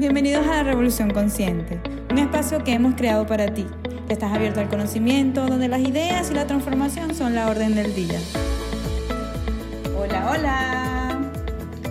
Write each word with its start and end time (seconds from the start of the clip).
Bienvenidos 0.00 0.46
a 0.46 0.56
la 0.56 0.62
Revolución 0.62 1.10
Consciente, 1.10 1.78
un 2.10 2.16
espacio 2.16 2.64
que 2.64 2.72
hemos 2.72 2.94
creado 2.94 3.26
para 3.26 3.52
ti, 3.52 3.66
que 4.06 4.14
estás 4.14 4.32
abierto 4.32 4.58
al 4.58 4.70
conocimiento, 4.70 5.46
donde 5.46 5.68
las 5.68 5.80
ideas 5.80 6.30
y 6.30 6.34
la 6.34 6.46
transformación 6.46 7.14
son 7.14 7.34
la 7.34 7.50
orden 7.50 7.74
del 7.74 7.94
día. 7.94 8.18
Hola, 9.98 10.30
hola. 10.30 11.20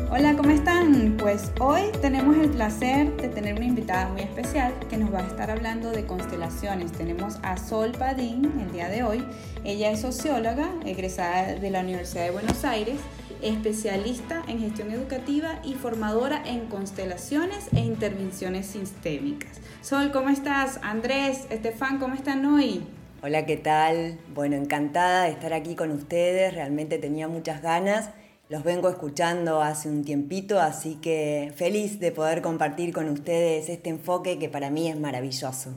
Hola, 0.10 0.36
¿cómo 0.36 0.50
están? 0.50 1.18
Pues 1.20 1.52
hoy 1.60 1.84
tenemos 2.02 2.36
el 2.36 2.50
placer 2.50 3.16
de 3.18 3.30
tener 3.30 3.54
una 3.54 3.66
invitada 3.66 4.10
muy 4.10 4.21
especial 4.21 4.73
que 4.89 4.98
nos 4.98 5.14
va 5.14 5.20
a 5.20 5.28
estar 5.28 5.52
hablando 5.52 5.91
de 5.91 6.07
constelaciones. 6.07 6.91
Tenemos 6.94 7.38
a 7.44 7.57
Sol 7.57 7.91
Padín 7.91 8.60
el 8.60 8.71
día 8.71 8.89
de 8.89 9.04
hoy. 9.04 9.23
Ella 9.64 9.91
es 9.91 10.02
socióloga, 10.02 10.68
egresada 10.84 11.54
de 11.54 11.70
la 11.70 11.82
Universidad 11.82 12.23
de 12.23 12.32
Buenos 12.32 12.66
Aires 12.66 12.98
especialista 13.42 14.43
en 14.48 14.60
gestión 14.60 14.92
educativa 14.92 15.60
y 15.64 15.75
formadora 15.75 16.42
en 16.46 16.68
constelaciones 16.68 17.68
e 17.74 17.79
intervenciones 17.79 18.68
sistémicas. 18.68 19.60
Sol, 19.82 20.12
¿cómo 20.12 20.29
estás? 20.29 20.79
Andrés, 20.82 21.46
Estefan, 21.50 22.00
¿cómo 22.00 22.15
están 22.15 22.46
hoy? 22.46 22.84
Hola, 23.21 23.46
¿qué 23.46 23.57
tal? 23.57 24.18
Bueno, 24.34 24.56
encantada 24.56 25.24
de 25.24 25.32
estar 25.32 25.54
aquí 25.54 25.75
con 25.75 25.92
ustedes, 25.92 26.54
realmente 26.54 26.98
tenía 26.98 27.28
muchas 27.28 27.62
ganas. 27.62 28.10
Los 28.50 28.64
vengo 28.64 28.89
escuchando 28.89 29.62
hace 29.62 29.90
un 29.90 30.04
tiempito, 30.04 30.60
así 30.60 30.96
que 30.96 31.54
feliz 31.56 32.00
de 32.00 32.12
poder 32.12 32.42
compartir 32.42 32.94
con 32.94 33.09
ustedes 33.09 33.70
este 33.70 33.90
enfoque 33.90 34.40
que 34.40 34.50
para 34.50 34.70
mí 34.70 34.90
es 34.90 35.00
maravilloso. 35.00 35.72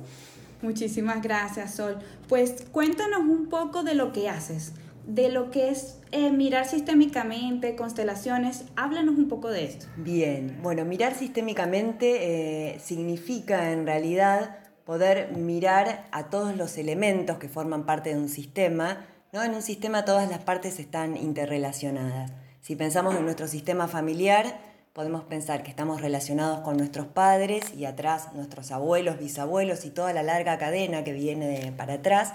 Muchísimas 0.63 1.21
gracias, 1.21 1.75
Sol. 1.75 1.99
Pues 2.29 2.65
cuéntanos 2.71 3.21
un 3.21 3.49
poco 3.49 3.83
de 3.83 3.95
lo 3.95 4.13
que 4.13 4.29
haces 4.29 4.73
de 5.07 5.29
lo 5.29 5.51
que 5.51 5.71
es 5.71 5.99
eh, 6.13 6.31
mirar 6.31 6.67
sistémicamente, 6.67 7.75
constelaciones. 7.77 8.65
Háblanos 8.77 9.17
un 9.17 9.29
poco 9.29 9.51
de 9.51 9.65
esto. 9.65 9.87
Bien, 9.97 10.59
bueno, 10.63 10.85
mirar 10.85 11.15
sistémicamente 11.15 12.75
eh, 12.75 12.79
significa 12.79 13.73
en 13.73 13.87
realidad 13.87 14.59
poder 14.85 15.37
mirar 15.37 16.07
a 16.13 16.31
todos 16.31 16.57
los 16.57 16.77
elementos 16.77 17.39
que 17.39 17.49
forman 17.49 17.87
parte 17.87 18.11
de 18.11 18.21
un 18.21 18.29
sistema. 18.29 19.07
¿no? 19.33 19.43
En 19.43 19.55
un 19.55 19.63
sistema 19.63 20.05
todas 20.05 20.29
las 20.29 20.41
partes 20.41 20.79
están 20.79 21.17
interrelacionadas. 21.17 22.33
Si 22.61 22.77
pensamos 22.77 23.15
en 23.17 23.25
nuestro 23.25 23.49
sistema 23.49 23.89
familiar, 23.89 24.61
podemos 24.93 25.25
pensar 25.25 25.63
que 25.63 25.71
estamos 25.71 26.01
relacionados 26.01 26.61
con 26.61 26.77
nuestros 26.77 27.07
padres 27.07 27.75
y 27.75 27.87
atrás 27.87 28.35
nuestros 28.35 28.71
abuelos, 28.71 29.19
bisabuelos 29.19 29.85
y 29.85 29.91
toda 29.91 30.13
la 30.13 30.23
larga 30.23 30.59
cadena 30.59 31.03
que 31.03 31.13
viene 31.13 31.73
para 31.77 31.95
atrás 31.95 32.35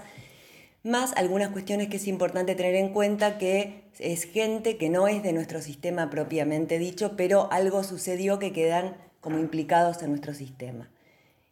más 0.84 1.14
algunas 1.18 1.50
cuestiones 1.50 1.90
que 1.90 1.98
es 1.98 2.08
importante 2.08 2.56
tener 2.56 2.76
en 2.76 2.90
cuenta 2.94 3.38
que 3.38 3.84
es 4.00 4.24
gente 4.24 4.78
que 4.78 4.90
no 4.90 5.08
es 5.08 5.24
de 5.24 5.34
nuestro 5.34 5.62
sistema 5.62 6.10
propiamente 6.10 6.80
dicho, 6.80 7.16
pero 7.18 7.52
algo 7.52 7.84
sucedió 7.84 8.40
que 8.40 8.54
quedan 8.54 8.96
como 9.22 9.40
implicados 9.40 10.02
en 10.04 10.10
nuestro 10.10 10.34
sistema. 10.34 10.90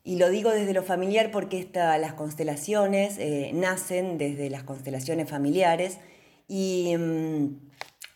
Y 0.03 0.17
lo 0.17 0.29
digo 0.29 0.51
desde 0.51 0.73
lo 0.73 0.83
familiar 0.83 1.31
porque 1.31 1.67
las 1.73 2.13
constelaciones 2.13 3.17
eh, 3.17 3.51
nacen 3.53 4.17
desde 4.17 4.49
las 4.51 4.63
constelaciones 4.63 5.27
familiares 5.27 5.97
y, 6.47 6.95
mm, 6.95 7.57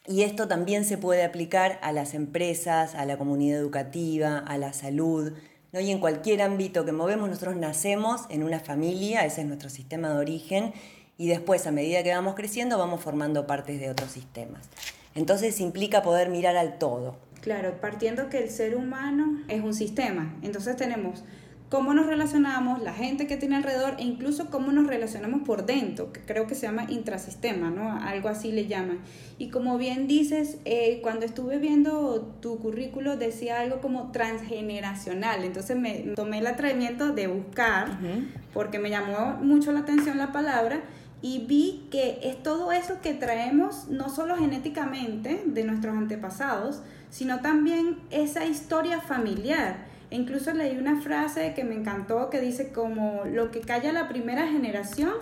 y 0.08 0.22
esto 0.22 0.48
también 0.48 0.86
se 0.86 0.98
puede 0.98 1.24
aplicar 1.24 1.80
a 1.82 1.92
las 1.92 2.14
empresas, 2.14 2.94
a 2.94 3.06
la 3.06 3.18
comunidad 3.18 3.60
educativa, 3.60 4.38
a 4.38 4.58
la 4.58 4.72
salud, 4.74 5.34
¿no? 5.72 5.80
y 5.80 5.92
en 5.92 6.00
cualquier 6.00 6.44
ámbito 6.44 6.86
que 6.86 6.92
movemos, 6.92 7.28
nosotros 7.28 7.56
nacemos 7.56 8.22
en 8.30 8.44
una 8.44 8.60
familia, 8.60 9.26
ese 9.26 9.42
es 9.42 9.48
nuestro 9.48 9.70
sistema 9.70 10.10
de 10.10 10.18
origen, 10.20 10.74
y 11.20 11.28
después 11.28 11.68
a 11.68 11.72
medida 11.72 12.02
que 12.02 12.16
vamos 12.16 12.34
creciendo 12.34 12.80
vamos 12.80 13.02
formando 13.02 13.46
partes 13.46 13.80
de 13.80 13.92
otros 13.92 14.10
sistemas. 14.10 14.70
Entonces 15.14 15.60
implica 15.60 16.02
poder 16.02 16.30
mirar 16.30 16.56
al 16.56 16.80
todo. 16.80 17.18
Claro, 17.42 17.80
partiendo 17.82 18.30
que 18.30 18.42
el 18.42 18.50
ser 18.50 18.76
humano 18.76 19.42
es 19.50 19.62
un 19.62 19.74
sistema, 19.74 20.34
entonces 20.42 20.78
tenemos 20.78 21.24
cómo 21.70 21.94
nos 21.94 22.08
relacionamos, 22.08 22.82
la 22.82 22.94
gente 22.94 23.28
que 23.28 23.38
tiene 23.38 23.58
alrededor 23.58 23.96
e 24.00 24.04
incluso 24.04 24.50
cómo 24.50 24.72
nos 24.72 24.88
relacionamos 24.88 25.42
por 25.42 25.66
dentro, 25.66 26.12
que 26.12 26.22
creo 26.22 26.48
que 26.48 26.56
se 26.56 26.66
llama 26.66 26.86
intrasistema, 26.90 27.70
¿no? 27.70 28.02
Algo 28.02 28.30
así 28.30 28.52
le 28.52 28.66
llaman. 28.68 29.00
Y 29.38 29.50
como 29.50 29.78
bien 29.78 30.08
dices, 30.08 30.58
eh, 30.66 31.00
cuando 31.04 31.26
estuve 31.26 31.60
viendo 31.60 32.22
tu 32.42 32.60
currículo 32.60 33.18
decía 33.18 33.60
algo 33.60 33.82
como 33.82 34.12
transgeneracional, 34.12 35.44
entonces 35.44 35.78
me 35.78 36.00
tomé 36.16 36.40
el 36.40 36.48
atrevimiento 36.48 37.14
de 37.14 37.28
buscar, 37.28 38.00
porque 38.54 38.80
me 38.80 38.90
llamó 38.90 39.38
mucho 39.42 39.72
la 39.72 39.82
atención 39.82 40.18
la 40.18 40.32
palabra 40.32 40.82
y 41.22 41.40
vi 41.40 41.88
que 41.92 42.20
es 42.24 42.42
todo 42.42 42.72
eso 42.72 43.02
que 43.02 43.14
traemos 43.14 43.88
no 43.90 44.10
solo 44.10 44.38
genéticamente 44.38 45.44
de 45.46 45.64
nuestros 45.64 45.96
antepasados, 45.96 46.82
sino 47.10 47.42
también 47.42 47.98
esa 48.10 48.46
historia 48.46 49.02
familiar. 49.02 49.88
E 50.12 50.16
incluso 50.16 50.54
leí 50.54 50.78
una 50.78 51.02
frase 51.02 51.54
que 51.54 51.64
me 51.64 51.76
encantó 51.76 52.30
que 52.30 52.40
dice 52.40 52.72
como 52.72 53.26
lo 53.26 53.52
que 53.52 53.60
calla 53.62 53.92
la 53.92 54.08
primera 54.08 54.48
generación, 54.48 55.14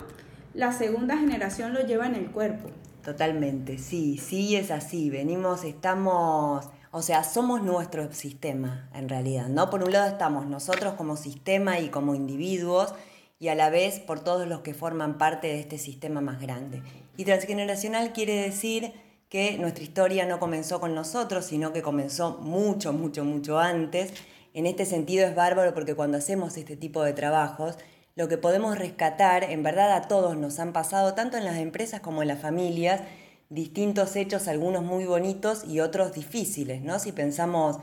la 0.54 0.72
segunda 0.72 1.16
generación 1.16 1.74
lo 1.74 1.80
lleva 1.84 2.06
en 2.06 2.14
el 2.14 2.30
cuerpo. 2.30 2.70
Totalmente, 3.04 3.78
sí, 3.78 4.18
sí 4.18 4.56
es 4.56 4.70
así. 4.70 5.10
Venimos, 5.10 5.64
estamos, 5.64 6.68
o 6.90 7.02
sea, 7.02 7.24
somos 7.24 7.62
nuestro 7.62 8.12
sistema 8.12 8.88
en 8.94 9.08
realidad, 9.08 9.48
¿no? 9.48 9.68
Por 9.70 9.82
un 9.82 9.92
lado 9.92 10.08
estamos 10.08 10.46
nosotros 10.46 10.94
como 10.94 11.16
sistema 11.16 11.80
y 11.80 11.88
como 11.88 12.14
individuos 12.14 12.94
y 13.40 13.48
a 13.48 13.54
la 13.54 13.70
vez 13.70 14.00
por 14.00 14.20
todos 14.20 14.48
los 14.48 14.60
que 14.60 14.74
forman 14.74 15.18
parte 15.18 15.46
de 15.48 15.60
este 15.60 15.78
sistema 15.78 16.20
más 16.20 16.40
grande. 16.40 16.82
Y 17.16 17.24
transgeneracional 17.24 18.12
quiere 18.12 18.34
decir 18.34 18.92
que 19.28 19.58
nuestra 19.58 19.84
historia 19.84 20.26
no 20.26 20.40
comenzó 20.40 20.80
con 20.80 20.94
nosotros, 20.94 21.44
sino 21.44 21.72
que 21.72 21.82
comenzó 21.82 22.38
mucho, 22.38 22.92
mucho, 22.92 23.24
mucho 23.24 23.58
antes. 23.58 24.12
En 24.54 24.66
este 24.66 24.86
sentido 24.86 25.26
es 25.26 25.34
bárbaro 25.34 25.74
porque 25.74 25.94
cuando 25.94 26.18
hacemos 26.18 26.56
este 26.56 26.76
tipo 26.76 27.02
de 27.02 27.12
trabajos, 27.12 27.76
lo 28.16 28.26
que 28.26 28.38
podemos 28.38 28.78
rescatar, 28.78 29.44
en 29.44 29.62
verdad 29.62 29.92
a 29.92 30.08
todos 30.08 30.36
nos 30.36 30.58
han 30.58 30.72
pasado, 30.72 31.14
tanto 31.14 31.36
en 31.36 31.44
las 31.44 31.58
empresas 31.58 32.00
como 32.00 32.22
en 32.22 32.28
las 32.28 32.40
familias, 32.40 33.02
distintos 33.50 34.16
hechos, 34.16 34.48
algunos 34.48 34.82
muy 34.82 35.04
bonitos 35.04 35.64
y 35.64 35.80
otros 35.80 36.12
difíciles, 36.12 36.82
¿no? 36.82 36.98
Si 36.98 37.12
pensamos 37.12 37.78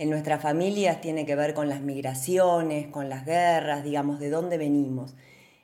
en 0.00 0.08
nuestras 0.08 0.40
familias 0.40 1.02
tiene 1.02 1.26
que 1.26 1.36
ver 1.36 1.52
con 1.52 1.68
las 1.68 1.82
migraciones, 1.82 2.86
con 2.86 3.10
las 3.10 3.26
guerras, 3.26 3.84
digamos, 3.84 4.18
de 4.18 4.30
dónde 4.30 4.56
venimos. 4.56 5.14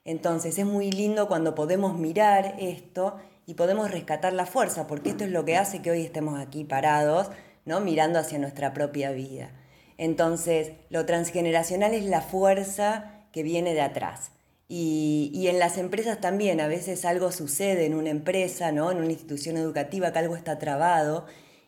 Entonces 0.04 0.58
es 0.58 0.66
muy 0.66 0.92
lindo 0.92 1.26
cuando 1.26 1.54
podemos 1.54 1.98
mirar 1.98 2.54
esto 2.58 3.16
y 3.46 3.54
podemos 3.54 3.90
rescatar 3.90 4.34
la 4.34 4.44
fuerza, 4.44 4.86
porque 4.86 5.08
esto 5.08 5.24
es 5.24 5.30
lo 5.30 5.46
que 5.46 5.56
hace 5.56 5.80
que 5.80 5.90
hoy 5.90 6.02
estemos 6.02 6.38
aquí 6.38 6.64
parados, 6.64 7.30
¿no? 7.64 7.80
mirando 7.80 8.18
hacia 8.18 8.38
nuestra 8.38 8.74
propia 8.74 9.10
vida. 9.10 9.52
Entonces, 9.96 10.72
lo 10.90 11.06
transgeneracional 11.06 11.94
es 11.94 12.04
la 12.04 12.20
fuerza 12.20 13.22
que 13.32 13.42
viene 13.42 13.72
de 13.72 13.80
atrás. 13.80 14.32
Y, 14.68 15.30
y, 15.32 15.48
en 15.48 15.58
las 15.58 15.78
empresas 15.78 16.20
también, 16.20 16.60
a 16.60 16.68
veces 16.68 17.06
algo 17.06 17.32
sucede 17.32 17.86
en 17.86 17.94
una 17.94 18.10
empresa, 18.10 18.70
¿no? 18.70 18.90
en 18.90 18.98
una 18.98 19.12
institución 19.12 19.56
educativa, 19.56 20.12
que 20.12 20.18
algo 20.18 20.36
está 20.36 20.58
trabado 20.58 21.24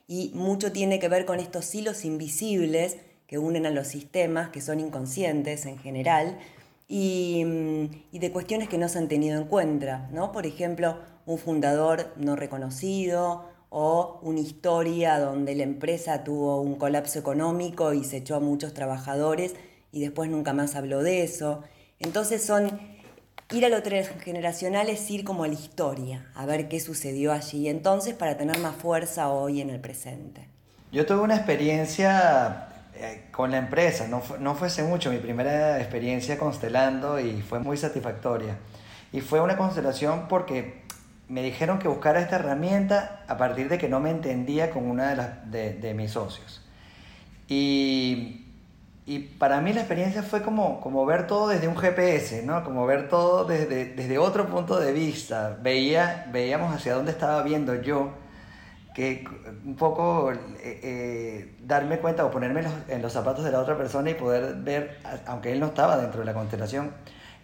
y 0.08 0.32
mucho 0.34 0.72
tiene 0.72 0.98
que 0.98 1.08
ver 1.08 1.26
con 1.26 1.38
estos 1.38 1.72
hilos 1.74 2.04
invisibles 2.04 2.96
que 3.26 3.38
unen 3.38 3.66
a 3.66 3.70
los 3.70 3.86
sistemas, 3.86 4.48
que 4.48 4.62
son 4.62 4.80
inconscientes 4.80 5.66
en 5.66 5.78
general, 5.78 6.38
y, 6.88 7.44
mm, 7.44 8.18
de 8.18 8.32
cuestiones 8.32 8.68
que 8.70 8.78
no 8.78 8.88
se 8.88 8.98
han 8.98 9.08
tenido 9.08 9.38
en 9.38 9.46
cuenta, 9.46 10.08
¿no? 10.10 10.32
Por 10.32 10.46
ejemplo, 10.46 10.96
un 11.26 11.38
fundador 11.38 12.14
no 12.16 12.36
reconocido 12.36 13.44
o 13.68 14.18
una 14.22 14.40
historia 14.40 15.20
donde 15.20 15.54
la 15.54 15.64
empresa 15.64 16.24
tuvo 16.24 16.62
un 16.62 16.76
colapso 16.76 17.18
económico 17.18 17.92
y 17.92 18.02
se 18.04 18.16
echó 18.16 18.36
a 18.36 18.40
muchos 18.40 18.72
trabajadores 18.72 19.54
y 19.92 20.00
después 20.00 20.30
nunca 20.30 20.54
más 20.54 20.74
habló 20.74 21.02
de 21.02 21.22
eso. 21.22 21.62
Entonces 22.00 22.42
son 22.42 22.80
Ir 23.50 23.64
a 23.64 23.70
lo 23.70 23.82
transgeneracional 23.82 24.90
es 24.90 25.10
ir 25.10 25.24
como 25.24 25.44
a 25.44 25.48
la 25.48 25.54
historia, 25.54 26.26
a 26.34 26.44
ver 26.44 26.68
qué 26.68 26.80
sucedió 26.80 27.32
allí 27.32 27.66
entonces 27.68 28.12
para 28.12 28.36
tener 28.36 28.58
más 28.58 28.76
fuerza 28.76 29.30
hoy 29.30 29.62
en 29.62 29.70
el 29.70 29.80
presente. 29.80 30.46
Yo 30.92 31.06
tuve 31.06 31.20
una 31.20 31.36
experiencia 31.36 32.68
eh, 32.94 33.28
con 33.30 33.50
la 33.50 33.56
empresa, 33.56 34.06
no, 34.06 34.22
no 34.38 34.54
fuese 34.54 34.82
mucho, 34.82 35.10
mi 35.10 35.16
primera 35.16 35.78
experiencia 35.80 36.36
constelando 36.36 37.18
y 37.18 37.40
fue 37.40 37.58
muy 37.58 37.78
satisfactoria. 37.78 38.58
Y 39.12 39.22
fue 39.22 39.40
una 39.40 39.56
constelación 39.56 40.28
porque 40.28 40.82
me 41.28 41.42
dijeron 41.42 41.78
que 41.78 41.88
buscara 41.88 42.20
esta 42.20 42.36
herramienta 42.36 43.24
a 43.28 43.38
partir 43.38 43.70
de 43.70 43.78
que 43.78 43.88
no 43.88 43.98
me 43.98 44.10
entendía 44.10 44.70
con 44.70 44.84
una 44.84 45.08
de, 45.08 45.16
las, 45.16 45.50
de, 45.50 45.72
de 45.72 45.94
mis 45.94 46.10
socios. 46.10 46.60
Y 47.48 48.47
y 49.08 49.20
para 49.20 49.62
mí 49.62 49.72
la 49.72 49.80
experiencia 49.80 50.22
fue 50.22 50.42
como, 50.42 50.82
como 50.82 51.06
ver 51.06 51.26
todo 51.26 51.48
desde 51.48 51.66
un 51.66 51.78
GPS, 51.78 52.42
¿no? 52.42 52.62
Como 52.62 52.84
ver 52.84 53.08
todo 53.08 53.46
desde, 53.46 53.86
desde 53.86 54.18
otro 54.18 54.46
punto 54.48 54.78
de 54.78 54.92
vista. 54.92 55.56
Veía, 55.62 56.28
veíamos 56.30 56.74
hacia 56.74 56.92
dónde 56.92 57.12
estaba 57.12 57.42
viendo 57.42 57.74
yo, 57.76 58.10
que 58.94 59.24
un 59.64 59.76
poco 59.76 60.30
eh, 60.30 60.36
eh, 60.62 61.54
darme 61.62 62.00
cuenta 62.00 62.26
o 62.26 62.30
ponerme 62.30 62.62
en 62.88 63.00
los, 63.00 63.10
zapatos 63.10 63.46
de 63.46 63.50
la 63.50 63.60
otra 63.60 63.78
persona 63.78 64.10
y 64.10 64.14
poder 64.14 64.56
ver, 64.56 64.98
aunque 65.26 65.52
él 65.52 65.60
no 65.60 65.68
estaba 65.68 65.96
dentro 65.96 66.20
de 66.20 66.26
la 66.26 66.34
constelación, 66.34 66.90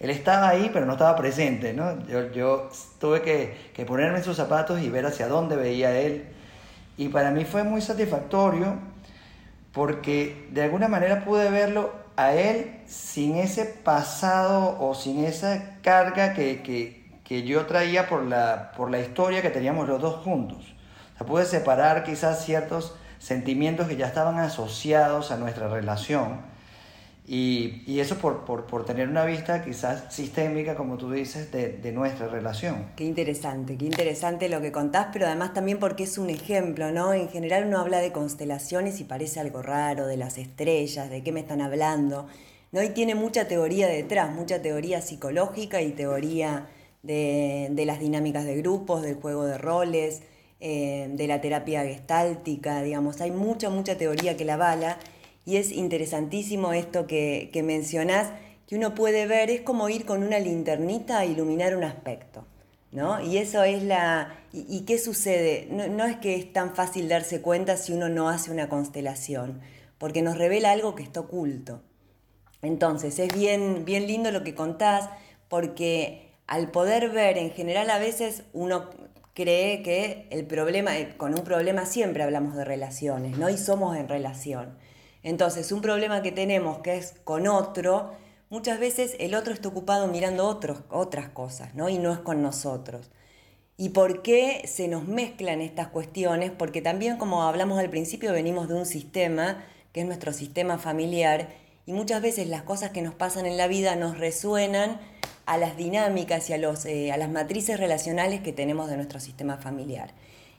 él 0.00 0.10
estaba 0.10 0.50
ahí 0.50 0.68
pero 0.70 0.84
no 0.84 0.92
estaba 0.92 1.16
presente, 1.16 1.72
¿no? 1.72 1.98
Yo, 2.06 2.30
yo 2.30 2.68
tuve 3.00 3.22
que, 3.22 3.70
que 3.72 3.86
ponerme 3.86 4.18
en 4.18 4.24
sus 4.24 4.36
zapatos 4.36 4.82
y 4.82 4.90
ver 4.90 5.06
hacia 5.06 5.28
dónde 5.28 5.56
veía 5.56 5.98
él. 5.98 6.26
Y 6.98 7.08
para 7.08 7.30
mí 7.30 7.46
fue 7.46 7.64
muy 7.64 7.80
satisfactorio 7.80 8.92
porque 9.74 10.48
de 10.52 10.62
alguna 10.62 10.88
manera 10.88 11.24
pude 11.24 11.50
verlo 11.50 11.92
a 12.16 12.32
él 12.32 12.80
sin 12.86 13.36
ese 13.36 13.64
pasado 13.64 14.78
o 14.80 14.94
sin 14.94 15.24
esa 15.24 15.80
carga 15.82 16.32
que, 16.32 16.62
que, 16.62 17.10
que 17.24 17.42
yo 17.42 17.66
traía 17.66 18.08
por 18.08 18.22
la, 18.22 18.70
por 18.76 18.90
la 18.90 19.00
historia 19.00 19.42
que 19.42 19.50
teníamos 19.50 19.88
los 19.88 20.00
dos 20.00 20.22
juntos. 20.22 20.74
O 21.18 21.26
pude 21.26 21.44
separar 21.44 22.04
quizás 22.04 22.44
ciertos 22.44 22.94
sentimientos 23.18 23.88
que 23.88 23.96
ya 23.96 24.06
estaban 24.06 24.38
asociados 24.38 25.32
a 25.32 25.36
nuestra 25.36 25.68
relación 25.68 26.53
y, 27.26 27.82
y 27.86 28.00
eso 28.00 28.18
por, 28.18 28.44
por, 28.44 28.66
por, 28.66 28.84
tener 28.84 29.08
una 29.08 29.24
vista 29.24 29.64
quizás 29.64 30.12
sistémica, 30.14 30.74
como 30.74 30.98
tú 30.98 31.10
dices, 31.10 31.50
de, 31.50 31.70
de, 31.70 31.90
nuestra 31.90 32.28
relación. 32.28 32.90
Qué 32.96 33.04
interesante, 33.04 33.78
qué 33.78 33.86
interesante 33.86 34.50
lo 34.50 34.60
que 34.60 34.72
contás, 34.72 35.08
pero 35.10 35.26
además 35.26 35.54
también 35.54 35.78
porque 35.78 36.02
es 36.02 36.18
un 36.18 36.28
ejemplo, 36.28 36.90
¿no? 36.92 37.14
En 37.14 37.30
general 37.30 37.66
uno 37.66 37.78
habla 37.78 37.98
de 37.98 38.12
constelaciones 38.12 39.00
y 39.00 39.04
parece 39.04 39.40
algo 39.40 39.62
raro, 39.62 40.06
de 40.06 40.18
las 40.18 40.36
estrellas, 40.36 41.08
de 41.08 41.22
qué 41.22 41.32
me 41.32 41.40
están 41.40 41.62
hablando, 41.62 42.26
¿no? 42.72 42.82
Y 42.82 42.90
tiene 42.90 43.14
mucha 43.14 43.48
teoría 43.48 43.88
detrás, 43.88 44.30
mucha 44.30 44.60
teoría 44.60 45.00
psicológica 45.00 45.80
y 45.80 45.92
teoría 45.92 46.68
de, 47.02 47.68
de 47.70 47.86
las 47.86 48.00
dinámicas 48.00 48.44
de 48.44 48.56
grupos, 48.56 49.00
del 49.00 49.14
juego 49.14 49.46
de 49.46 49.56
roles, 49.56 50.22
eh, 50.60 51.08
de 51.10 51.26
la 51.26 51.40
terapia 51.40 51.82
gestáltica, 51.84 52.82
digamos, 52.82 53.20
hay 53.20 53.30
mucha, 53.30 53.70
mucha 53.70 53.98
teoría 53.98 54.36
que 54.36 54.44
la 54.44 54.54
avala 54.54 54.98
y 55.44 55.56
es 55.56 55.72
interesantísimo 55.72 56.72
esto 56.72 57.06
que, 57.06 57.50
que 57.52 57.62
mencionás, 57.62 58.28
que 58.66 58.76
uno 58.76 58.94
puede 58.94 59.26
ver, 59.26 59.50
es 59.50 59.60
como 59.60 59.88
ir 59.88 60.06
con 60.06 60.22
una 60.22 60.38
linternita 60.38 61.18
a 61.18 61.26
iluminar 61.26 61.76
un 61.76 61.84
aspecto. 61.84 62.46
¿No? 62.92 63.20
Y 63.20 63.38
eso 63.38 63.64
es 63.64 63.82
la... 63.82 64.38
¿Y, 64.52 64.82
qué 64.82 64.98
sucede? 65.00 65.66
No, 65.68 66.04
es 66.04 66.16
que 66.18 66.36
es 66.36 66.52
tan 66.52 66.76
fácil 66.76 67.08
darse 67.08 67.42
cuenta 67.42 67.76
si 67.76 67.92
uno 67.92 68.08
no 68.08 68.28
hace 68.28 68.52
una 68.52 68.68
constelación, 68.68 69.60
porque 69.98 70.22
nos 70.22 70.38
revela 70.38 70.70
algo 70.70 70.94
que 70.94 71.02
está 71.02 71.18
oculto. 71.18 71.82
Entonces, 72.62 73.18
es 73.18 73.34
bien, 73.34 73.84
bien 73.84 74.06
lindo 74.06 74.30
lo 74.30 74.44
que 74.44 74.54
contás, 74.54 75.10
porque 75.48 76.30
al 76.46 76.70
poder 76.70 77.10
ver, 77.10 77.36
en 77.36 77.50
general 77.50 77.90
a 77.90 77.98
veces 77.98 78.44
uno 78.52 78.90
cree 79.34 79.82
que 79.82 80.28
el 80.30 80.46
problema, 80.46 80.96
eh, 80.96 81.16
con 81.16 81.34
un 81.34 81.42
problema 81.42 81.86
siempre 81.86 82.22
hablamos 82.22 82.54
de 82.54 82.64
relaciones, 82.64 83.38
¿no? 83.38 83.50
Y 83.50 83.58
somos 83.58 83.96
en 83.96 84.08
relación. 84.08 84.78
Entonces, 85.24 85.72
un 85.72 85.80
problema 85.80 86.22
que 86.22 86.30
tenemos 86.30 86.78
que 86.78 86.96
es 86.96 87.14
con 87.24 87.48
otro, 87.48 88.12
muchas 88.50 88.78
veces 88.78 89.16
el 89.18 89.34
otro 89.34 89.54
está 89.54 89.68
ocupado 89.68 90.06
mirando 90.06 90.46
otros, 90.46 90.82
otras 90.90 91.30
cosas, 91.30 91.74
¿no? 91.74 91.88
Y 91.88 91.98
no 91.98 92.12
es 92.12 92.18
con 92.20 92.42
nosotros. 92.42 93.10
¿Y 93.76 93.88
por 93.88 94.22
qué 94.22 94.62
se 94.68 94.86
nos 94.86 95.08
mezclan 95.08 95.62
estas 95.62 95.88
cuestiones? 95.88 96.52
Porque 96.52 96.82
también, 96.82 97.16
como 97.16 97.42
hablamos 97.42 97.78
al 97.78 97.90
principio, 97.90 98.32
venimos 98.32 98.68
de 98.68 98.74
un 98.74 98.86
sistema, 98.86 99.64
que 99.92 100.02
es 100.02 100.06
nuestro 100.06 100.32
sistema 100.32 100.78
familiar, 100.78 101.48
y 101.86 101.92
muchas 101.92 102.22
veces 102.22 102.46
las 102.46 102.62
cosas 102.62 102.90
que 102.90 103.02
nos 103.02 103.14
pasan 103.14 103.46
en 103.46 103.56
la 103.56 103.66
vida 103.66 103.96
nos 103.96 104.18
resuenan 104.18 105.00
a 105.46 105.56
las 105.56 105.76
dinámicas 105.76 106.48
y 106.50 106.52
a, 106.52 106.58
los, 106.58 106.84
eh, 106.84 107.12
a 107.12 107.16
las 107.16 107.30
matrices 107.30 107.80
relacionales 107.80 108.42
que 108.42 108.52
tenemos 108.52 108.90
de 108.90 108.96
nuestro 108.96 109.20
sistema 109.20 109.56
familiar. 109.56 110.12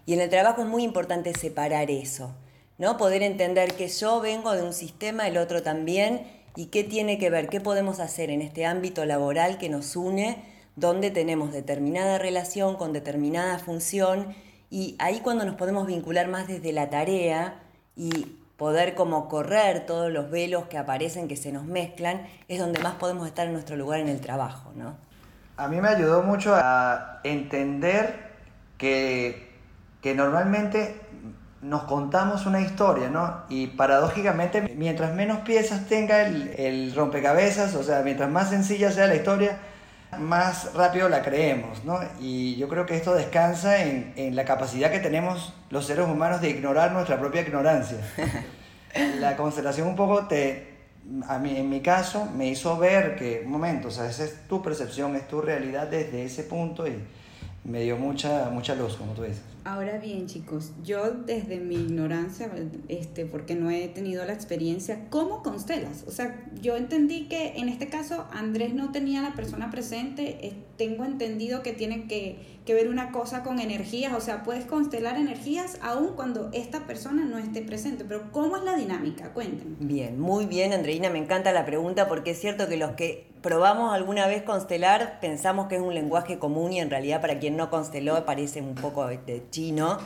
Y 0.07 0.13
en 0.13 0.21
el 0.21 0.29
trabajo 0.29 0.62
es 0.62 0.67
muy 0.67 0.83
importante 0.83 1.33
separar 1.33 1.89
eso. 1.91 2.33
¿No? 2.77 2.98
Poder 2.98 3.24
entender 3.24 3.75
que 3.75 3.88
yo 3.88 4.19
vengo 4.22 4.54
de 4.54 4.63
un 4.63 4.74
sistema, 4.74 5.27
el 5.27 5.38
otro 5.38 5.63
también, 5.63 6.27
y 6.56 6.68
qué 6.68 6.83
tiene 6.83 7.18
que 7.18 7.30
ver, 7.30 7.48
qué 7.50 7.60
podemos 7.62 8.00
hacer 8.00 8.30
en 8.30 8.42
este 8.42 8.66
ámbito 8.66 9.06
laboral 9.06 9.57
que 9.57 9.69
nos 9.69 9.95
une, 9.95 10.44
donde 10.75 11.12
tenemos 11.12 11.51
determinada 11.51 12.18
relación 12.18 12.75
con 12.75 12.94
determinada 12.94 13.60
función, 13.60 14.36
y 14.69 14.95
ahí 15.00 15.19
cuando 15.22 15.45
nos 15.45 15.56
podemos 15.56 15.88
vincular 15.88 16.27
más 16.27 16.48
desde 16.48 16.74
la 16.74 16.89
tarea 16.89 17.62
y 17.95 18.38
poder 18.57 18.95
como 18.95 19.27
correr 19.27 19.86
todos 19.86 20.12
los 20.12 20.30
velos 20.30 20.66
que 20.68 20.77
aparecen, 20.77 21.27
que 21.27 21.36
se 21.36 21.51
nos 21.51 21.66
mezclan, 21.66 22.27
es 22.48 22.60
donde 22.60 22.81
más 22.81 22.95
podemos 22.95 23.27
estar 23.27 23.48
en 23.48 23.54
nuestro 23.54 23.75
lugar 23.75 24.00
en 24.00 24.10
el 24.10 24.22
trabajo, 24.22 24.72
¿no? 24.75 24.95
A 25.57 25.68
mí 25.68 25.80
me 25.80 25.88
ayudó 25.88 26.22
mucho 26.24 26.54
a 26.54 27.22
entender 27.24 28.31
que, 28.77 29.50
que 30.01 30.13
normalmente 30.13 31.00
nos 31.65 31.83
contamos 31.83 32.45
una 32.45 32.62
historia, 32.62 33.09
¿no? 33.09 33.44
Y 33.50 33.67
paradójicamente, 33.67 34.62
mientras 34.75 35.15
menos 35.15 35.39
piezas 35.39 35.88
tenga 35.88 36.21
el, 36.21 36.94
rompecabezas, 36.95 37.73
o 37.75 37.83
sea, 37.83 38.01
mientras 38.03 38.29
más 38.29 38.50
sencilla 38.50 38.91
sea 38.91 39.07
la 39.07 39.15
historia, 39.15 39.57
más 40.19 40.73
rápido 40.75 41.09
la 41.09 41.23
creemos, 41.23 41.83
¿no? 41.83 42.00
Y 42.19 42.56
yo 42.57 42.69
creo 42.69 42.85
que 42.85 42.95
esto 42.95 43.15
descansa 43.15 43.83
en, 43.83 44.13
en, 44.15 44.35
la 44.35 44.45
capacidad 44.45 44.91
que 44.91 45.00
tenemos 45.00 45.53
los 45.71 45.88
seres 45.88 46.06
humanos 46.06 46.39
de 46.39 46.51
ignorar 46.51 46.91
nuestra 46.91 47.19
propia 47.19 47.41
ignorancia. 47.41 47.97
La 49.19 49.35
constelación 49.35 49.89
un 49.89 49.95
poco 49.97 50.25
te, 50.25 50.75
a 51.27 51.38
mí, 51.38 51.57
en 51.57 51.69
mi 51.69 51.81
caso, 51.81 52.29
me 52.33 52.47
hizo 52.47 52.77
ver 52.77 53.17
que, 53.17 53.41
un 53.44 53.51
momento, 53.51 53.89
o 53.89 53.91
sea, 53.91 54.09
esa 54.09 54.23
es 54.23 54.47
tu 54.47 54.62
percepción, 54.62 55.17
es 55.17 55.27
tu 55.27 55.41
realidad 55.41 55.88
desde 55.88 56.23
ese 56.23 56.44
punto 56.44 56.88
y 56.88 56.95
me 57.65 57.81
dio 57.81 57.97
mucha, 57.97 58.50
mucha 58.51 58.75
luz, 58.75 58.95
como 58.95 59.13
tú 59.13 59.23
dices. 59.23 59.41
Ahora 59.63 59.97
bien, 59.97 60.27
chicos, 60.27 60.73
yo 60.83 61.09
desde 61.09 61.59
mi 61.59 61.73
ignorancia, 61.73 62.51
este, 62.88 63.25
porque 63.25 63.56
no 63.56 63.71
he 63.71 63.88
tenido 63.88 64.23
la 64.23 64.33
experiencia, 64.33 65.07
¿cómo 65.09 65.41
constelas? 65.41 66.03
O 66.07 66.12
sea, 66.12 66.45
yo 66.62 66.77
entendí 66.77 67.27
que 67.27 67.57
en 67.57 67.67
este 67.67 67.89
caso 67.89 68.27
Andrés 68.31 68.75
no 68.75 68.91
tenía 68.91 69.23
la 69.23 69.33
persona 69.33 69.71
presente, 69.71 70.45
eh, 70.45 70.53
tengo 70.77 71.03
entendido 71.03 71.63
que 71.63 71.73
tiene 71.73 72.07
que, 72.07 72.38
que, 72.63 72.75
ver 72.75 72.89
una 72.89 73.12
cosa 73.12 73.41
con 73.41 73.59
energías, 73.59 74.13
o 74.13 74.21
sea, 74.21 74.44
puedes 74.44 74.65
constelar 74.65 75.17
energías 75.17 75.79
aún 75.81 76.09
cuando 76.15 76.51
esta 76.53 76.85
persona 76.85 77.25
no 77.25 77.39
esté 77.39 77.63
presente, 77.63 78.06
pero 78.07 78.31
¿cómo 78.31 78.57
es 78.57 78.63
la 78.63 78.75
dinámica? 78.75 79.33
Cuéntenme. 79.33 79.77
Bien, 79.79 80.19
muy 80.19 80.45
bien, 80.45 80.73
Andreina, 80.73 81.09
me 81.09 81.17
encanta 81.17 81.51
la 81.51 81.65
pregunta 81.65 82.07
porque 82.07 82.31
es 82.31 82.39
cierto 82.39 82.67
que 82.67 82.77
los 82.77 82.91
que 82.91 83.25
probamos 83.45 83.94
alguna 83.94 84.25
vez 84.25 84.42
constelar, 84.42 85.19
pensamos 85.21 85.68
que 85.68 85.75
es 85.75 85.81
un 85.81 85.94
lenguaje 85.94 86.39
común 86.39 86.74
y 86.74 86.80
en 86.80 86.89
realidad 86.89 87.21
para 87.21 87.38
quien 87.38 87.56
no 87.56 87.69
consteló 87.69 88.25
parece 88.25 88.59
un 88.59 88.74
poco 88.74 89.06
de 89.06 89.45
chino. 89.51 90.00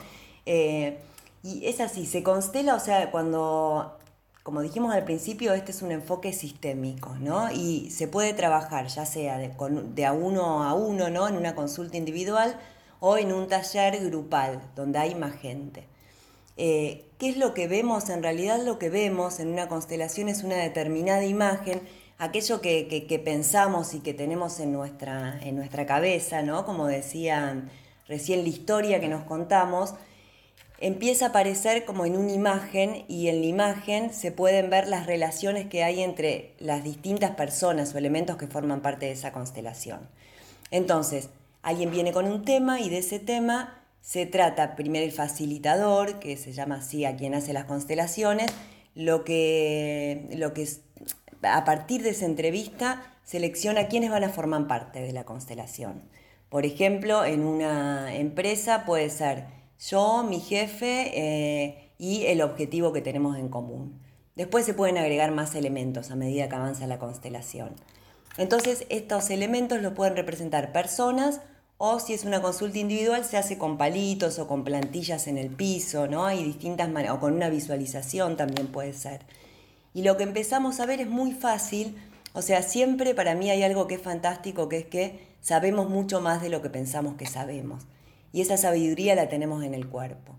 Eh, 0.45 0.97
y 1.41 1.65
es 1.65 1.79
así, 1.79 2.05
se 2.05 2.21
constela, 2.21 2.75
o 2.75 2.81
sea, 2.81 3.11
cuando, 3.11 3.97
como 4.43 4.59
dijimos 4.61 4.93
al 4.93 5.05
principio, 5.05 5.53
este 5.53 5.71
es 5.71 5.81
un 5.81 5.93
enfoque 5.93 6.33
sistémico, 6.33 7.15
¿no? 7.17 7.49
Y 7.49 7.91
se 7.91 8.09
puede 8.09 8.33
trabajar 8.33 8.87
ya 8.87 9.05
sea 9.05 9.37
de, 9.37 10.05
a 10.05 10.11
uno 10.11 10.63
a 10.65 10.73
uno, 10.73 11.09
¿no? 11.09 11.29
En 11.29 11.37
una 11.37 11.55
consulta 11.55 11.95
individual 11.95 12.59
o 12.99 13.17
en 13.17 13.31
un 13.31 13.47
taller 13.47 14.03
grupal, 14.09 14.59
donde 14.75 14.99
hay 14.99 15.15
más 15.15 15.35
gente. 15.35 15.87
Eh, 16.57 17.05
¿Qué 17.17 17.29
es 17.29 17.37
lo 17.37 17.53
que 17.53 17.69
vemos? 17.69 18.09
En 18.09 18.21
realidad 18.21 18.61
lo 18.65 18.77
que 18.79 18.89
vemos 18.89 19.39
en 19.39 19.47
una 19.47 19.69
constelación 19.69 20.27
es 20.27 20.43
una 20.43 20.57
determinada 20.57 21.23
imagen 21.23 21.79
aquello 22.19 22.61
que, 22.61 23.21
pensamos 23.23 23.93
y 23.95 24.01
que 24.01 24.13
tenemos 24.13 24.59
en 24.59 24.73
nuestra, 24.73 25.39
en 25.41 25.55
nuestra 25.55 25.85
cabeza, 25.85 26.43
¿no? 26.43 26.65
Como 26.65 26.85
decían 26.85 27.71
recién 28.07 28.43
la 28.43 28.49
historia 28.49 28.99
que 28.99 29.07
nos 29.07 29.23
contamos, 29.23 29.95
empieza 30.79 31.27
a 31.27 31.29
aparecer 31.29 31.85
como 31.85 32.05
en 32.05 32.17
una 32.17 32.31
imagen 32.31 33.05
y 33.07 33.29
en 33.29 33.39
la 33.41 33.47
imagen 33.47 34.13
se 34.13 34.31
pueden 34.31 34.69
ver 34.69 34.87
las 34.87 35.05
relaciones 35.05 35.67
que 35.67 35.83
hay 35.83 36.01
entre 36.01 36.53
las 36.59 36.83
distintas 36.83 37.31
personas 37.31 37.95
o 37.95 37.97
elementos 37.97 38.35
que 38.35 38.47
forman 38.47 38.81
parte 38.81 39.05
de 39.05 39.13
esa 39.13 39.31
constelación. 39.31 40.01
Entonces, 40.71 41.29
alguien 41.61 41.89
viene 41.89 42.11
con 42.11 42.27
un 42.27 42.43
tema 42.43 42.81
y 42.81 42.89
de 42.89 42.99
ese 42.99 43.19
tema 43.19 43.81
se 44.01 44.25
trata 44.25 44.75
primero 44.75 45.05
el 45.05 45.11
facilitador, 45.11 46.19
que 46.19 46.35
se 46.35 46.51
llama 46.51 46.75
así 46.75 47.05
a 47.05 47.15
quien 47.15 47.33
hace 47.33 47.53
las 47.53 47.65
constelaciones, 47.65 48.51
lo 48.95 49.23
que, 49.23 50.27
lo 50.35 50.53
que 50.53 50.67
a 51.43 51.65
partir 51.65 52.03
de 52.03 52.09
esa 52.09 52.25
entrevista 52.25 53.03
selecciona 53.23 53.87
quiénes 53.87 54.09
van 54.09 54.23
a 54.23 54.29
formar 54.29 54.67
parte 54.67 55.01
de 55.01 55.13
la 55.13 55.23
constelación. 55.23 56.03
Por 56.49 56.65
ejemplo, 56.65 57.25
en 57.25 57.45
una 57.45 58.15
empresa 58.15 58.85
puede 58.85 59.09
ser 59.09 59.45
yo, 59.79 60.23
mi 60.23 60.39
jefe 60.39 61.11
eh, 61.13 61.91
y 61.97 62.25
el 62.25 62.41
objetivo 62.41 62.91
que 62.91 63.01
tenemos 63.01 63.37
en 63.37 63.49
común. 63.49 63.99
Después 64.35 64.65
se 64.65 64.73
pueden 64.73 64.97
agregar 64.97 65.31
más 65.31 65.53
elementos 65.55 66.11
a 66.11 66.15
medida 66.15 66.49
que 66.49 66.55
avanza 66.55 66.87
la 66.87 66.97
constelación. 66.97 67.75
Entonces, 68.37 68.85
estos 68.89 69.29
elementos 69.29 69.81
los 69.81 69.93
pueden 69.93 70.15
representar 70.15 70.71
personas 70.71 71.41
o 71.77 71.99
si 71.99 72.13
es 72.13 72.25
una 72.25 72.41
consulta 72.41 72.77
individual 72.77 73.23
se 73.23 73.37
hace 73.37 73.57
con 73.57 73.77
palitos 73.77 74.37
o 74.37 74.47
con 74.47 74.65
plantillas 74.65 75.27
en 75.27 75.37
el 75.37 75.49
piso, 75.49 76.07
¿no? 76.07 76.25
Hay 76.25 76.43
distintas 76.43 76.89
maneras, 76.89 77.15
o 77.15 77.19
con 77.21 77.33
una 77.33 77.49
visualización 77.49 78.35
también 78.35 78.67
puede 78.67 78.91
ser. 78.93 79.21
Y 79.93 80.03
lo 80.03 80.17
que 80.17 80.23
empezamos 80.23 80.79
a 80.79 80.85
ver 80.85 81.01
es 81.01 81.09
muy 81.09 81.31
fácil, 81.31 81.95
o 82.33 82.41
sea, 82.41 82.61
siempre 82.61 83.15
para 83.15 83.35
mí 83.35 83.49
hay 83.49 83.63
algo 83.63 83.87
que 83.87 83.95
es 83.95 84.01
fantástico, 84.01 84.69
que 84.69 84.77
es 84.77 84.85
que 84.85 85.27
sabemos 85.41 85.89
mucho 85.89 86.21
más 86.21 86.41
de 86.41 86.49
lo 86.49 86.61
que 86.61 86.69
pensamos 86.69 87.15
que 87.15 87.25
sabemos. 87.25 87.83
Y 88.31 88.41
esa 88.41 88.57
sabiduría 88.57 89.15
la 89.15 89.29
tenemos 89.29 89.63
en 89.63 89.73
el 89.73 89.87
cuerpo. 89.87 90.35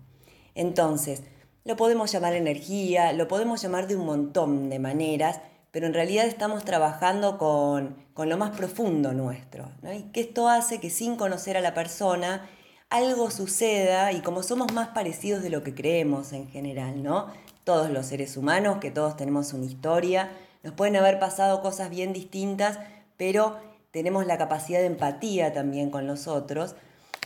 Entonces, 0.55 1.23
lo 1.65 1.75
podemos 1.75 2.11
llamar 2.11 2.33
energía, 2.33 3.13
lo 3.13 3.27
podemos 3.27 3.61
llamar 3.61 3.87
de 3.87 3.95
un 3.95 4.05
montón 4.05 4.69
de 4.69 4.79
maneras, 4.79 5.41
pero 5.71 5.85
en 5.85 5.93
realidad 5.93 6.25
estamos 6.25 6.63
trabajando 6.65 7.37
con, 7.37 7.95
con 8.13 8.29
lo 8.29 8.37
más 8.37 8.55
profundo 8.55 9.13
nuestro. 9.13 9.69
Y 9.95 10.03
que 10.11 10.21
esto 10.21 10.47
hace 10.47 10.79
que 10.79 10.89
sin 10.89 11.17
conocer 11.17 11.57
a 11.57 11.61
la 11.61 11.73
persona, 11.73 12.49
algo 12.89 13.31
suceda 13.31 14.11
y 14.11 14.21
como 14.21 14.43
somos 14.43 14.73
más 14.73 14.89
parecidos 14.89 15.43
de 15.43 15.49
lo 15.49 15.63
que 15.63 15.73
creemos 15.73 16.33
en 16.33 16.49
general, 16.49 17.03
¿no? 17.03 17.27
Todos 17.71 17.89
los 17.89 18.07
seres 18.07 18.35
humanos, 18.35 18.79
que 18.79 18.91
todos 18.91 19.15
tenemos 19.15 19.53
una 19.53 19.63
historia, 19.63 20.29
nos 20.61 20.73
pueden 20.73 20.97
haber 20.97 21.19
pasado 21.19 21.61
cosas 21.61 21.89
bien 21.89 22.11
distintas, 22.11 22.79
pero 23.15 23.55
tenemos 23.91 24.27
la 24.27 24.37
capacidad 24.37 24.79
de 24.79 24.87
empatía 24.87 25.53
también 25.53 25.89
con 25.89 26.05
los 26.05 26.27
otros. 26.27 26.75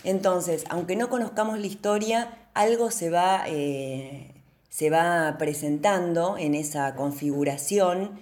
Entonces, 0.04 0.66
aunque 0.70 0.96
no 0.96 1.10
conozcamos 1.10 1.58
la 1.58 1.66
historia, 1.66 2.48
algo 2.54 2.92
se 2.92 3.10
va, 3.10 3.46
eh, 3.48 4.36
se 4.70 4.92
va 4.92 5.36
presentando 5.40 6.38
en 6.38 6.54
esa 6.54 6.94
configuración 6.94 8.20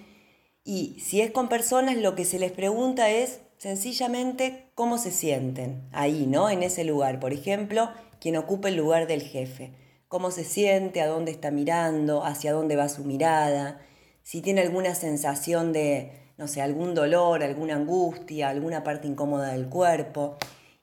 y 0.64 0.98
si 1.00 1.20
es 1.20 1.30
con 1.30 1.50
personas, 1.50 1.98
lo 1.98 2.14
que 2.14 2.24
se 2.24 2.38
les 2.38 2.52
pregunta 2.52 3.10
es 3.10 3.42
sencillamente 3.58 4.70
cómo 4.74 4.96
se 4.96 5.10
sienten 5.10 5.86
ahí, 5.92 6.24
¿no? 6.26 6.48
En 6.48 6.62
ese 6.62 6.84
lugar. 6.84 7.20
Por 7.20 7.34
ejemplo, 7.34 7.90
quien 8.18 8.38
ocupa 8.38 8.70
el 8.70 8.76
lugar 8.76 9.06
del 9.06 9.20
jefe. 9.20 9.83
Cómo 10.14 10.30
se 10.30 10.44
siente, 10.44 11.00
a 11.00 11.08
dónde 11.08 11.32
está 11.32 11.50
mirando, 11.50 12.24
hacia 12.24 12.52
dónde 12.52 12.76
va 12.76 12.88
su 12.88 13.02
mirada, 13.02 13.80
si 14.22 14.42
tiene 14.42 14.60
alguna 14.60 14.94
sensación 14.94 15.72
de, 15.72 16.12
no 16.38 16.46
sé, 16.46 16.62
algún 16.62 16.94
dolor, 16.94 17.42
alguna 17.42 17.74
angustia, 17.74 18.48
alguna 18.48 18.84
parte 18.84 19.08
incómoda 19.08 19.50
del 19.50 19.68
cuerpo. 19.68 20.36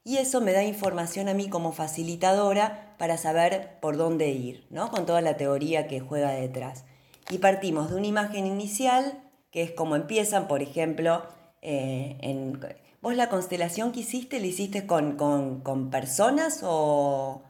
Y 0.04 0.18
eso 0.18 0.42
me 0.42 0.52
da 0.52 0.66
información 0.66 1.30
a 1.30 1.34
mí 1.34 1.48
como 1.48 1.72
facilitadora 1.72 2.94
para 2.98 3.16
saber 3.16 3.80
por 3.80 3.96
dónde 3.96 4.28
ir, 4.32 4.68
¿no? 4.70 4.92
Con 4.92 5.06
toda 5.06 5.22
la 5.22 5.38
teoría 5.38 5.88
que 5.88 6.02
juega 6.02 6.32
detrás. 6.32 6.84
Y 7.30 7.38
partimos 7.38 7.90
de 7.90 7.96
una 7.96 8.08
imagen 8.08 8.46
inicial, 8.46 9.24
que 9.50 9.64
es 9.64 9.72
como 9.72 9.96
empiezan, 9.96 10.50
por 10.50 10.62
ejemplo, 10.62 11.24
eh, 11.62 12.18
en, 12.20 12.60
¿Vos 13.02 13.16
la 13.16 13.30
constelación 13.30 13.94
que 13.94 14.02
hiciste, 14.02 14.42
la 14.42 14.48
hiciste 14.48 14.86
con, 14.86 15.90
personas 15.90 16.60
o, 16.64 17.44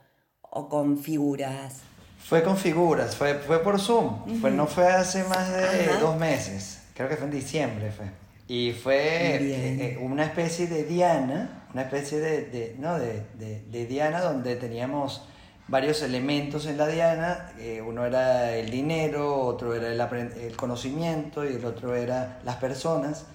con 0.52 0.98
figuras? 0.98 1.82
Fue 2.20 2.44
con 2.44 2.58
figuras, 2.58 3.16
fue, 3.16 3.36
fue 3.36 3.60
por 3.64 3.80
Zoom. 3.80 4.24
no 4.56 4.68
fue 4.68 4.88
hace 4.88 5.24
más 5.24 5.52
de 5.52 5.88
dos 6.00 6.18
meses. 6.18 6.82
Creo 6.94 7.10
que 7.10 7.16
fue 7.16 7.26
en 7.26 7.32
diciembre. 7.32 7.92
Fue. 7.92 8.06
Y 8.48 8.74
fue 8.74 9.36
eh, 9.36 9.40
eh, 9.42 9.98
una 10.02 10.26
especie 10.26 10.68
de 10.68 10.84
Diana, 10.84 11.66
una 11.74 11.84
especie 11.84 12.20
de, 12.20 12.76
no, 12.80 13.00
de, 13.00 13.24
de, 13.38 13.86
Diana 13.86 14.22
donde 14.22 14.56
teníamos 14.58 15.26
varios 15.68 16.02
elementos 16.02 16.66
en 16.66 16.78
la 16.78 16.88
Diana. 16.88 17.54
uno 17.86 18.06
era 18.06 18.56
el 18.56 18.70
dinero, 18.70 19.42
otro 19.42 19.74
era 19.74 19.88
el, 19.88 20.32
el 20.38 20.56
conocimiento 20.58 21.46
y 21.46 21.56
el 21.56 21.66
otro 21.66 21.96
era 21.96 22.40
las 22.44 22.58
personas 22.58 23.26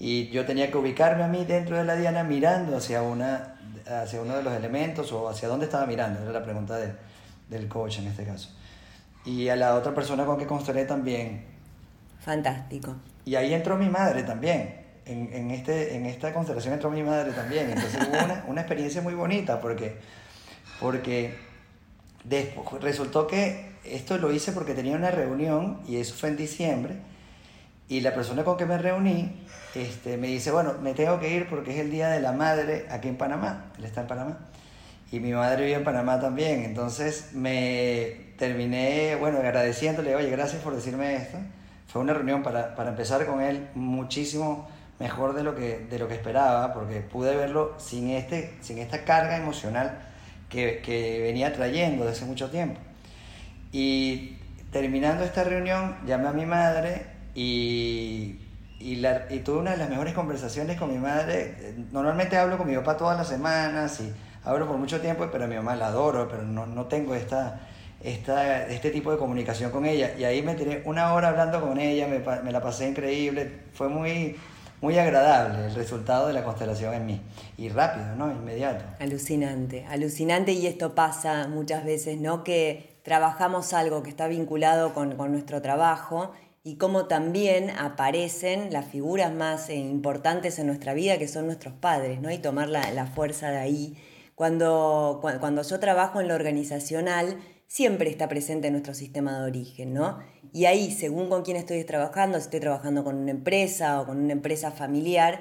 y 0.00 0.30
yo 0.30 0.46
tenía 0.46 0.70
que 0.70 0.78
ubicarme 0.78 1.24
a 1.24 1.28
mí 1.28 1.44
dentro 1.44 1.76
de 1.76 1.84
la 1.84 1.94
diana 1.94 2.24
mirando 2.24 2.78
hacia, 2.78 3.02
una, 3.02 3.59
hacia 3.90 4.20
uno 4.20 4.36
de 4.36 4.42
los 4.42 4.52
elementos 4.52 5.12
o 5.12 5.28
hacia 5.28 5.48
dónde 5.48 5.66
estaba 5.66 5.86
mirando, 5.86 6.22
era 6.22 6.32
la 6.32 6.42
pregunta 6.42 6.76
de, 6.76 6.92
del 7.48 7.68
coach 7.68 7.98
en 7.98 8.06
este 8.06 8.24
caso. 8.24 8.50
Y 9.24 9.48
a 9.48 9.56
la 9.56 9.74
otra 9.74 9.94
persona 9.94 10.24
con 10.24 10.38
que 10.38 10.46
constelé 10.46 10.84
también. 10.84 11.44
Fantástico. 12.20 12.96
Y 13.24 13.34
ahí 13.34 13.52
entró 13.52 13.76
mi 13.76 13.88
madre 13.88 14.22
también. 14.22 14.80
En, 15.04 15.32
en, 15.32 15.50
este, 15.50 15.96
en 15.96 16.06
esta 16.06 16.32
constelación 16.32 16.74
entró 16.74 16.90
mi 16.90 17.02
madre 17.02 17.32
también. 17.32 17.70
Entonces 17.70 18.00
hubo 18.08 18.24
una, 18.24 18.44
una 18.46 18.60
experiencia 18.60 19.02
muy 19.02 19.14
bonita 19.14 19.60
porque, 19.60 19.96
porque 20.80 21.34
después, 22.24 22.82
resultó 22.82 23.26
que 23.26 23.72
esto 23.84 24.18
lo 24.18 24.32
hice 24.32 24.52
porque 24.52 24.74
tenía 24.74 24.96
una 24.96 25.10
reunión 25.10 25.80
y 25.86 25.96
eso 25.96 26.14
fue 26.14 26.30
en 26.30 26.36
diciembre. 26.36 26.96
Y 27.90 28.00
la 28.02 28.14
persona 28.14 28.44
con 28.44 28.56
que 28.56 28.66
me 28.66 28.78
reuní 28.78 29.44
este, 29.74 30.16
me 30.16 30.28
dice, 30.28 30.52
bueno, 30.52 30.74
me 30.80 30.94
tengo 30.94 31.18
que 31.18 31.34
ir 31.34 31.48
porque 31.48 31.72
es 31.72 31.80
el 31.80 31.90
Día 31.90 32.08
de 32.08 32.20
la 32.20 32.30
Madre 32.30 32.86
aquí 32.88 33.08
en 33.08 33.16
Panamá, 33.16 33.72
él 33.76 33.84
está 33.84 34.02
en 34.02 34.06
Panamá, 34.06 34.38
y 35.10 35.18
mi 35.18 35.32
madre 35.32 35.64
vive 35.64 35.76
en 35.76 35.82
Panamá 35.82 36.20
también, 36.20 36.62
entonces 36.62 37.30
me 37.32 38.34
terminé, 38.38 39.16
bueno, 39.16 39.38
agradeciéndole, 39.38 40.14
oye, 40.14 40.30
gracias 40.30 40.62
por 40.62 40.72
decirme 40.72 41.16
esto. 41.16 41.38
Fue 41.88 42.00
una 42.00 42.14
reunión 42.14 42.44
para, 42.44 42.76
para 42.76 42.90
empezar 42.90 43.26
con 43.26 43.40
él 43.40 43.68
muchísimo 43.74 44.68
mejor 45.00 45.34
de 45.34 45.42
lo 45.42 45.56
que, 45.56 45.80
de 45.90 45.98
lo 45.98 46.06
que 46.06 46.14
esperaba, 46.14 46.72
porque 46.72 47.00
pude 47.00 47.34
verlo 47.34 47.74
sin, 47.78 48.10
este, 48.10 48.54
sin 48.60 48.78
esta 48.78 49.04
carga 49.04 49.36
emocional 49.36 49.98
que, 50.48 50.80
que 50.80 51.20
venía 51.22 51.52
trayendo 51.52 52.04
desde 52.04 52.18
hace 52.18 52.26
mucho 52.26 52.50
tiempo. 52.50 52.78
Y 53.72 54.38
terminando 54.70 55.24
esta 55.24 55.42
reunión, 55.42 55.96
llamé 56.06 56.28
a 56.28 56.32
mi 56.32 56.46
madre 56.46 57.09
y 57.34 58.38
y, 58.80 58.96
la, 58.96 59.26
y 59.30 59.40
tuve 59.40 59.58
una 59.58 59.72
de 59.72 59.76
las 59.76 59.90
mejores 59.90 60.14
conversaciones 60.14 60.78
con 60.78 60.90
mi 60.90 60.98
madre. 60.98 61.74
Normalmente 61.92 62.36
hablo 62.36 62.56
con 62.56 62.66
mi 62.66 62.74
papá 62.76 62.96
todas 62.96 63.16
las 63.16 63.28
semanas 63.28 64.00
y 64.00 64.12
hablo 64.42 64.66
por 64.66 64.78
mucho 64.78 65.00
tiempo, 65.00 65.28
pero 65.30 65.44
a 65.44 65.46
mi 65.46 65.54
mamá 65.56 65.76
la 65.76 65.88
adoro, 65.88 66.26
pero 66.28 66.42
no, 66.42 66.66
no 66.66 66.86
tengo 66.86 67.14
esta, 67.14 67.60
esta, 68.02 68.66
este 68.66 68.90
tipo 68.90 69.12
de 69.12 69.18
comunicación 69.18 69.70
con 69.70 69.84
ella. 69.84 70.14
Y 70.18 70.24
ahí 70.24 70.42
me 70.42 70.54
tiré 70.54 70.82
una 70.86 71.12
hora 71.12 71.28
hablando 71.28 71.60
con 71.60 71.78
ella, 71.78 72.08
me, 72.08 72.20
me 72.42 72.50
la 72.50 72.62
pasé 72.62 72.88
increíble, 72.88 73.52
fue 73.74 73.90
muy, 73.90 74.36
muy 74.80 74.98
agradable 74.98 75.66
el 75.66 75.74
resultado 75.74 76.28
de 76.28 76.32
la 76.32 76.42
constelación 76.42 76.94
en 76.94 77.04
mí. 77.04 77.20
Y 77.58 77.68
rápido, 77.68 78.16
¿no? 78.16 78.32
Inmediato. 78.32 78.82
Alucinante, 78.98 79.84
alucinante 79.90 80.52
y 80.52 80.66
esto 80.66 80.94
pasa 80.94 81.48
muchas 81.48 81.84
veces, 81.84 82.18
¿no? 82.18 82.44
Que 82.44 82.98
trabajamos 83.02 83.74
algo 83.74 84.02
que 84.02 84.08
está 84.08 84.26
vinculado 84.26 84.94
con, 84.94 85.16
con 85.16 85.32
nuestro 85.32 85.60
trabajo 85.60 86.32
y 86.62 86.76
cómo 86.76 87.06
también 87.06 87.70
aparecen 87.70 88.72
las 88.72 88.86
figuras 88.86 89.32
más 89.32 89.68
eh, 89.70 89.76
importantes 89.76 90.58
en 90.58 90.66
nuestra 90.66 90.92
vida, 90.92 91.18
que 91.18 91.28
son 91.28 91.46
nuestros 91.46 91.74
padres, 91.74 92.20
¿no? 92.20 92.30
Y 92.30 92.38
tomar 92.38 92.68
la, 92.68 93.06
fuerza 93.06 93.50
de 93.50 93.58
ahí. 93.58 93.96
Cuando, 94.34 95.20
cuando 95.20 95.62
yo 95.62 95.80
trabajo 95.80 96.20
en 96.20 96.28
lo 96.28 96.34
organizacional, 96.34 97.38
siempre 97.66 98.10
está 98.10 98.28
presente 98.28 98.70
nuestro 98.70 98.94
sistema 98.94 99.38
de 99.38 99.46
origen, 99.46 99.94
¿no? 99.94 100.18
Y 100.52 100.66
ahí, 100.66 100.90
según 100.90 101.28
con 101.28 101.44
quién 101.44 101.56
estoy 101.56 101.82
trabajando, 101.84 102.38
si 102.38 102.44
estoy 102.44 102.60
trabajando 102.60 103.04
con 103.04 103.16
una 103.16 103.30
empresa 103.30 104.00
o 104.00 104.06
con 104.06 104.18
una 104.18 104.32
empresa 104.32 104.70
familiar 104.70 105.40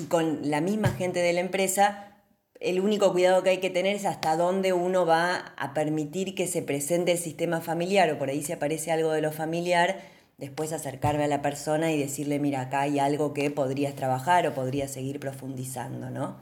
y 0.00 0.06
con 0.06 0.50
la 0.50 0.60
misma 0.60 0.88
gente 0.88 1.20
de 1.20 1.32
la 1.32 1.40
empresa, 1.40 2.16
el 2.60 2.80
único 2.80 3.12
cuidado 3.12 3.42
que 3.42 3.50
hay 3.50 3.58
que 3.58 3.70
tener 3.70 3.94
es 3.94 4.04
hasta 4.04 4.36
dónde 4.36 4.72
uno 4.72 5.06
va 5.06 5.54
a 5.56 5.74
permitir 5.74 6.34
que 6.34 6.48
se 6.48 6.62
presente 6.62 7.12
el 7.12 7.18
sistema 7.18 7.60
familiar 7.60 8.10
o 8.10 8.18
por 8.18 8.30
ahí 8.30 8.42
si 8.42 8.52
aparece 8.52 8.90
algo 8.90 9.12
de 9.12 9.20
lo 9.20 9.30
familiar, 9.30 10.00
después 10.38 10.72
acercarme 10.72 11.24
a 11.24 11.28
la 11.28 11.42
persona 11.42 11.92
y 11.92 11.98
decirle, 11.98 12.38
mira, 12.38 12.62
acá 12.62 12.82
hay 12.82 13.00
algo 13.00 13.34
que 13.34 13.50
podrías 13.50 13.94
trabajar 13.94 14.46
o 14.46 14.54
podrías 14.54 14.90
seguir 14.90 15.18
profundizando, 15.20 16.10
¿no? 16.10 16.36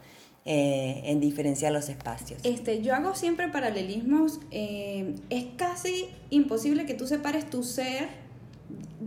Eh, 0.45 1.00
en 1.07 1.19
diferenciar 1.19 1.73
los 1.73 1.88
espacios. 1.88 2.41
Este, 2.45 2.81
yo 2.81 2.95
hago 2.95 3.17
siempre 3.17 3.49
paralelismos. 3.49 4.38
Eh, 4.53 5.17
es 5.29 5.47
casi 5.57 6.09
imposible 6.31 6.87
que 6.87 6.95
tú 6.95 7.07
separes 7.09 7.50
tu 7.50 7.65
ser 7.65 8.09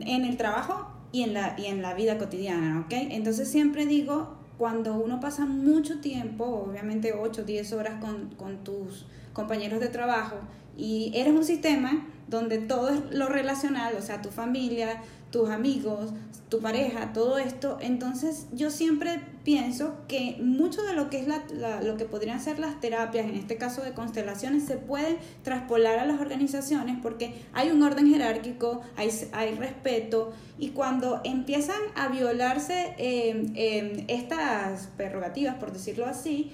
en 0.01 0.25
el 0.25 0.35
trabajo 0.35 0.91
y 1.13 1.21
en 1.21 1.33
la, 1.33 1.55
y 1.57 1.67
en 1.67 1.81
la 1.81 1.93
vida 1.93 2.17
cotidiana, 2.17 2.81
¿ok? 2.81 2.91
Entonces 2.91 3.49
siempre 3.49 3.85
digo, 3.85 4.35
cuando 4.57 4.95
uno 4.95 5.21
pasa 5.21 5.45
mucho 5.45 6.01
tiempo, 6.01 6.45
obviamente 6.45 7.13
8, 7.13 7.43
10 7.43 7.73
horas 7.73 8.01
con, 8.01 8.31
con 8.31 8.63
tus 8.65 9.05
compañeros 9.31 9.79
de 9.79 9.87
trabajo, 9.87 10.35
y 10.79 11.11
eres 11.13 11.33
un 11.33 11.43
sistema 11.43 12.07
donde 12.27 12.59
todo 12.59 12.89
es 12.89 13.01
lo 13.11 13.27
relacional, 13.27 13.95
o 13.97 14.01
sea, 14.01 14.21
tu 14.21 14.29
familia, 14.29 15.01
tus 15.31 15.49
amigos, 15.49 16.11
tu 16.47 16.59
pareja, 16.59 17.13
todo 17.13 17.37
esto. 17.37 17.77
Entonces 17.81 18.47
yo 18.53 18.71
siempre 18.71 19.21
pienso 19.43 19.95
que 20.07 20.37
mucho 20.41 20.81
de 20.83 20.93
lo 20.93 21.09
que 21.09 21.19
es 21.19 21.27
la, 21.27 21.81
lo 21.81 21.97
que 21.97 22.05
podrían 22.05 22.41
ser 22.41 22.59
las 22.59 22.79
terapias, 22.79 23.27
en 23.27 23.35
este 23.35 23.57
caso 23.57 23.81
de 23.81 23.93
constelaciones, 23.93 24.63
se 24.63 24.77
pueden 24.77 25.17
traspolar 25.43 25.99
a 25.99 26.05
las 26.05 26.19
organizaciones 26.19 26.97
porque 27.01 27.33
hay 27.53 27.69
un 27.69 27.83
orden 27.83 28.07
jerárquico, 28.07 28.81
hay, 28.95 29.09
hay 29.31 29.55
respeto 29.55 30.31
y 30.57 30.69
cuando 30.69 31.21
empiezan 31.23 31.81
a 31.95 32.07
violarse 32.07 32.95
eh, 32.97 33.45
eh, 33.55 34.05
estas 34.07 34.87
prerrogativas, 34.97 35.55
por 35.55 35.71
decirlo 35.71 36.05
así, 36.05 36.51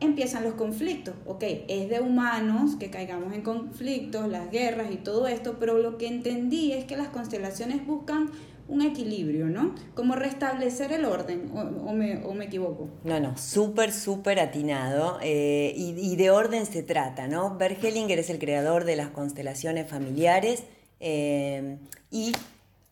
empiezan 0.00 0.44
los 0.44 0.54
conflictos. 0.54 1.14
Ok, 1.26 1.44
es 1.68 1.88
de 1.88 2.00
humanos 2.00 2.76
que 2.76 2.90
caigamos 2.90 3.32
en 3.34 3.42
conflictos, 3.42 4.28
las 4.28 4.50
guerras 4.50 4.90
y 4.92 4.96
todo 4.96 5.26
esto, 5.26 5.56
pero 5.58 5.78
lo 5.78 5.98
que 5.98 6.06
entendí 6.06 6.72
es 6.72 6.84
que 6.84 6.96
las 6.96 7.08
constelaciones 7.08 7.86
buscan 7.86 8.30
un 8.68 8.82
equilibrio, 8.82 9.46
¿no? 9.46 9.74
Como 9.94 10.16
restablecer 10.16 10.92
el 10.92 11.04
orden, 11.04 11.50
o, 11.54 11.92
me, 11.92 12.24
o 12.24 12.34
me, 12.34 12.46
equivoco. 12.46 12.88
No, 13.04 13.20
no, 13.20 13.38
súper, 13.38 13.92
súper 13.92 14.40
atinado. 14.40 15.18
Eh, 15.22 15.72
y, 15.76 16.16
de 16.16 16.30
orden 16.30 16.66
se 16.66 16.82
trata, 16.82 17.28
¿no? 17.28 17.56
Bert 17.56 17.82
Hellinger 17.82 18.18
es 18.18 18.28
el 18.28 18.38
creador 18.38 18.84
de 18.84 18.96
las 18.96 19.10
constelaciones 19.10 19.88
familiares 19.88 20.64
eh, 20.98 21.78
y 22.10 22.32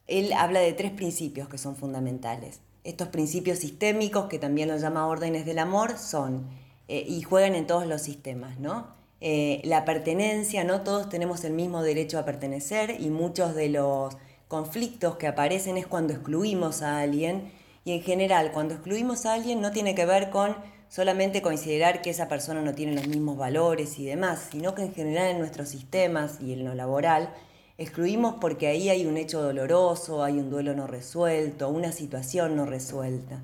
él 0.07 0.33
habla 0.35 0.61
de 0.61 0.73
tres 0.75 0.93
principios 0.93 1.49
que 1.49 1.59
son 1.59 1.75
fundamentales. 1.75 2.61
Estos 2.85 3.09
principios 3.09 3.59
sistémicos, 3.59 4.27
que 4.27 4.39
también 4.39 4.69
los 4.69 4.81
llama 4.81 5.09
órdenes 5.09 5.45
del 5.45 5.59
amor, 5.59 5.99
son 5.99 6.47
eh, 6.89 7.05
y 7.07 7.23
juegan 7.23 7.55
en 7.55 7.67
todos 7.67 7.87
los 7.87 8.03
sistemas, 8.03 8.59
¿no? 8.59 8.89
Eh, 9.21 9.63
la 9.65 9.85
pertenencia, 9.85 10.65
no 10.65 10.83
todos 10.83 11.09
tenemos 11.09 11.45
el 11.45 11.55
mismo 11.55 11.83
derecho 11.83 12.19
a 12.19 12.25
pertenecer 12.25 13.01
y 13.01 13.09
muchos 13.09 13.55
de 13.55 13.71
los 13.71 14.17
conflictos 14.49 15.17
que 15.17 15.27
aparecen 15.27 15.79
es 15.79 15.87
cuando 15.87 16.13
excluimos 16.13 16.83
a 16.83 17.01
alguien 17.01 17.51
y 17.85 17.93
en 17.93 18.03
general 18.03 18.53
cuando 18.53 18.75
excluimos 18.75 19.25
a 19.25 19.35
alguien 19.35 19.63
no 19.63 19.71
tiene 19.71 19.95
que 19.95 20.05
ver 20.05 20.31
con 20.31 20.55
solamente 20.89 21.43
considerar 21.43 22.03
que 22.03 22.11
esa 22.11 22.29
persona 22.29 22.61
no 22.61 22.75
tiene 22.75 22.95
los 22.95 23.09
mismos 23.09 23.39
valores 23.39 23.99
y 23.99 24.05
demás, 24.05 24.49
sino 24.53 24.75
que 24.75 24.83
en 24.83 24.95
general 24.95 25.29
en 25.29 25.39
nuestros 25.39 25.71
sistemas 25.71 26.39
y 26.41 26.53
en 26.53 26.65
lo 26.65 26.75
laboral 26.75 27.31
excluimos 27.79 28.37
porque 28.41 28.67
ahí 28.67 28.91
hay 28.91 29.07
un 29.07 29.17
hecho 29.17 29.43
doloroso, 29.43 30.23
hay 30.23 30.35
un 30.39 30.51
duelo 30.51 30.75
no 30.75 30.87
resuelto, 30.87 31.69
una 31.69 31.93
situación 31.93 32.57
no 32.57 32.67
resuelta. 32.67 33.43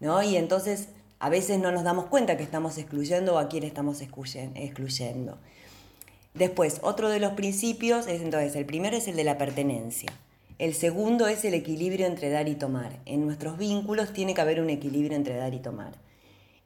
¿no? 0.00 0.22
Y 0.22 0.36
entonces 0.36 0.88
a 1.18 1.28
veces 1.28 1.58
no 1.58 1.72
nos 1.72 1.84
damos 1.84 2.06
cuenta 2.06 2.36
que 2.36 2.42
estamos 2.42 2.78
excluyendo 2.78 3.34
o 3.34 3.38
a 3.38 3.48
quién 3.48 3.64
estamos 3.64 4.00
excluyendo. 4.02 5.38
Después, 6.34 6.80
otro 6.82 7.08
de 7.08 7.20
los 7.20 7.32
principios 7.32 8.06
es 8.06 8.20
entonces, 8.20 8.56
el 8.56 8.66
primero 8.66 8.96
es 8.96 9.06
el 9.08 9.16
de 9.16 9.24
la 9.24 9.38
pertenencia. 9.38 10.12
El 10.58 10.74
segundo 10.74 11.26
es 11.26 11.44
el 11.44 11.54
equilibrio 11.54 12.06
entre 12.06 12.30
dar 12.30 12.48
y 12.48 12.54
tomar. 12.54 12.98
En 13.06 13.24
nuestros 13.24 13.58
vínculos 13.58 14.12
tiene 14.12 14.34
que 14.34 14.40
haber 14.40 14.60
un 14.60 14.70
equilibrio 14.70 15.16
entre 15.16 15.36
dar 15.36 15.54
y 15.54 15.58
tomar. 15.58 15.94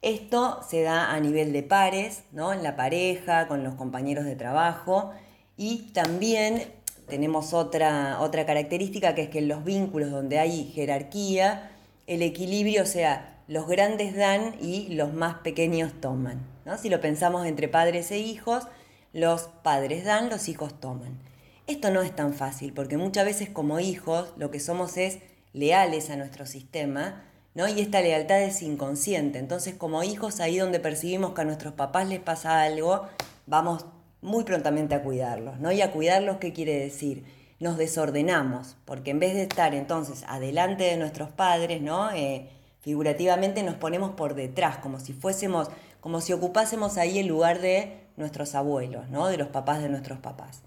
Esto 0.01 0.61
se 0.67 0.81
da 0.81 1.11
a 1.11 1.19
nivel 1.19 1.51
de 1.51 1.63
pares, 1.63 2.23
¿no? 2.31 2.53
en 2.53 2.63
la 2.63 2.75
pareja, 2.75 3.47
con 3.47 3.63
los 3.63 3.75
compañeros 3.75 4.25
de 4.25 4.35
trabajo 4.35 5.11
y 5.57 5.89
también 5.91 6.63
tenemos 7.09 7.53
otra, 7.53 8.21
otra 8.21 8.45
característica 8.45 9.13
que 9.13 9.23
es 9.23 9.29
que 9.29 9.39
en 9.39 9.49
los 9.49 9.65
vínculos 9.65 10.09
donde 10.09 10.39
hay 10.39 10.71
jerarquía, 10.73 11.71
el 12.07 12.21
equilibrio, 12.21 12.85
sea, 12.85 13.38
los 13.49 13.67
grandes 13.67 14.15
dan 14.15 14.55
y 14.61 14.89
los 14.89 15.11
más 15.11 15.39
pequeños 15.39 15.91
toman. 15.99 16.39
¿no? 16.65 16.77
Si 16.77 16.87
lo 16.87 17.01
pensamos 17.01 17.47
entre 17.47 17.67
padres 17.67 18.11
e 18.11 18.19
hijos, 18.19 18.67
los 19.11 19.49
padres 19.63 20.05
dan, 20.05 20.29
los 20.29 20.47
hijos 20.49 20.79
toman. 20.79 21.17
Esto 21.65 21.89
no 21.89 22.03
es 22.03 22.15
tan 22.15 22.35
fácil 22.35 22.73
porque 22.73 22.97
muchas 22.97 23.25
veces 23.25 23.49
como 23.49 23.79
hijos 23.79 24.31
lo 24.37 24.51
que 24.51 24.59
somos 24.59 24.97
es 24.97 25.17
leales 25.51 26.11
a 26.11 26.15
nuestro 26.15 26.45
sistema, 26.45 27.23
¿no? 27.55 27.67
Y 27.67 27.79
esta 27.79 28.01
lealtad 28.01 28.39
es 28.43 28.61
inconsciente. 28.61 29.39
Entonces, 29.39 29.73
como 29.73 30.03
hijos, 30.03 30.41
ahí 30.41 30.59
donde 30.59 30.79
percibimos 30.79 31.33
que 31.33 31.41
a 31.41 31.45
nuestros 31.45 31.73
papás 31.73 32.07
les 32.07 32.19
pasa 32.19 32.61
algo, 32.61 33.07
vamos 33.47 33.87
muy 34.21 34.43
prontamente 34.43 34.93
a 34.93 35.01
cuidarlos, 35.01 35.59
¿no? 35.59 35.71
Y 35.71 35.81
a 35.81 35.91
cuidarlos, 35.91 36.37
¿qué 36.37 36.53
quiere 36.53 36.75
decir? 36.75 37.25
Nos 37.59 37.77
desordenamos, 37.79 38.77
porque 38.85 39.09
en 39.09 39.19
vez 39.19 39.33
de 39.33 39.41
estar 39.41 39.73
entonces 39.73 40.23
adelante 40.27 40.83
de 40.83 40.97
nuestros 40.97 41.31
padres, 41.31 41.81
¿no? 41.81 42.11
Eh, 42.11 42.47
figurativamente 42.81 43.63
nos 43.63 43.75
ponemos 43.75 44.11
por 44.11 44.35
detrás, 44.35 44.77
como 44.77 44.99
si 44.99 45.13
fuésemos, 45.13 45.69
como 45.99 46.21
si 46.21 46.33
ocupásemos 46.33 46.97
ahí 46.97 47.19
el 47.19 47.27
lugar 47.27 47.61
de 47.61 47.99
nuestros 48.17 48.55
abuelos, 48.55 49.09
¿no? 49.09 49.27
De 49.27 49.37
los 49.37 49.47
papás 49.47 49.81
de 49.81 49.89
nuestros 49.89 50.19
papás. 50.19 50.61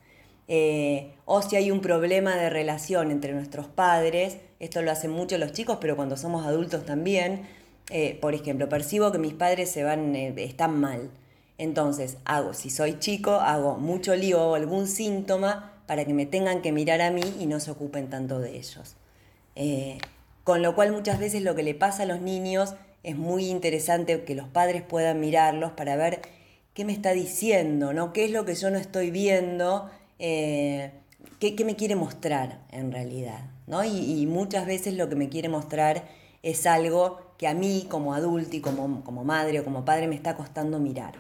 Eh, 0.49 1.15
o 1.25 1.41
si 1.41 1.57
hay 1.57 1.71
un 1.71 1.81
problema 1.81 2.37
de 2.37 2.51
relación 2.51 3.11
entre 3.11 3.33
nuestros 3.33 3.69
padres, 3.69 4.39
esto 4.59 4.83
lo 4.83 4.91
hacen 4.91 5.11
mucho 5.11 5.39
los 5.39 5.53
chicos, 5.53 5.79
pero 5.81 5.97
cuando 5.97 6.17
somos 6.17 6.47
adultos 6.47 6.85
también, 6.85 7.47
eh, 7.91 8.19
por 8.21 8.35
ejemplo, 8.35 8.69
percibo 8.69 9.13
que 9.13 9.19
mis 9.19 9.35
padres 9.35 9.71
se 9.71 9.85
van, 9.85 10.15
eh, 10.17 10.35
están 10.39 10.79
mal. 10.79 11.11
Entonces, 11.59 12.19
hago, 12.25 12.55
si 12.55 12.71
soy 12.71 12.99
chico, 12.99 13.33
hago 13.33 13.77
mucho 13.77 14.17
lío 14.17 14.43
o 14.43 14.55
algún 14.55 14.89
síntoma 14.89 15.73
para 15.87 16.05
que 16.05 16.15
me 16.15 16.27
tengan 16.27 16.61
que 16.61 16.73
mirar 16.73 17.01
a 17.01 17.11
mí 17.11 17.23
y 17.39 17.47
no 17.47 17.61
se 17.61 17.71
ocupen 17.71 18.11
tanto 18.11 18.41
de 18.41 18.57
ellos. 18.57 18.97
Con 20.45 20.63
lo 20.63 20.75
cual 20.75 20.93
muchas 20.93 21.19
veces 21.19 21.43
lo 21.43 21.55
que 21.55 21.63
le 21.63 21.75
pasa 21.75 22.03
a 22.03 22.07
los 22.07 22.21
niños 22.21 22.75
es 23.03 23.17
muy 23.17 23.47
interesante 23.47 24.25
que 24.25 24.35
los 24.35 24.49
padres 24.49 24.83
puedan 24.83 25.21
mirarlos 25.21 25.73
para 25.73 25.97
ver 25.97 26.23
qué 26.75 26.85
me 26.85 26.93
está 26.93 27.13
diciendo, 27.13 27.93
¿no? 27.93 28.13
¿Qué 28.13 28.25
es 28.25 28.31
lo 28.31 28.45
que 28.45 28.55
yo 28.55 28.71
no 28.71 28.79
estoy 28.79 29.11
viendo? 29.11 29.91
Eh, 30.19 30.93
qué, 31.39 31.65
me 31.65 31.77
quiere 31.77 31.97
mostrar 31.97 32.61
en 32.71 32.93
realidad. 32.93 33.41
¿no? 33.67 33.85
Y, 33.85 34.27
muchas 34.27 34.67
veces 34.67 34.95
lo 34.95 35.09
que 35.09 35.17
me 35.17 35.29
quiere 35.29 35.49
mostrar 35.49 36.05
es 36.43 36.67
algo 36.67 37.21
que 37.39 37.49
a 37.49 37.55
mí 37.55 37.87
como 37.89 38.15
adulto 38.15 38.57
y 38.57 38.61
como, 38.61 39.03
como 39.05 39.25
madre 39.25 39.61
o 39.61 39.65
como 39.65 39.85
padre 39.85 40.09
me 40.09 40.15
está 40.15 40.37
costando 40.37 40.79
mirar. 40.79 41.15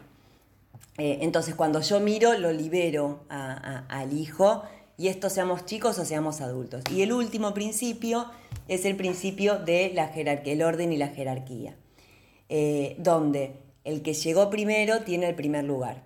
Eh, 0.98 1.18
entonces 1.22 1.54
cuando 1.54 1.80
yo 1.80 2.00
miro 2.00 2.34
lo 2.34 2.52
libero 2.52 3.24
al 3.28 4.12
hijo 4.12 4.62
y 5.02 5.08
esto 5.08 5.30
seamos 5.30 5.66
chicos 5.66 5.98
o 5.98 6.04
seamos 6.04 6.40
adultos. 6.40 6.84
Y 6.88 7.02
el 7.02 7.12
último 7.12 7.54
principio 7.54 8.30
es 8.68 8.84
el 8.84 8.94
principio 8.94 9.58
de 9.58 9.90
la 9.92 10.06
jerarquía, 10.06 10.52
el 10.52 10.62
orden 10.62 10.92
y 10.92 10.96
la 10.96 11.08
jerarquía, 11.08 11.74
eh, 12.48 12.94
donde 13.00 13.56
el 13.82 14.02
que 14.02 14.14
llegó 14.14 14.48
primero 14.48 15.00
tiene 15.00 15.28
el 15.28 15.34
primer 15.34 15.64
lugar. 15.64 16.04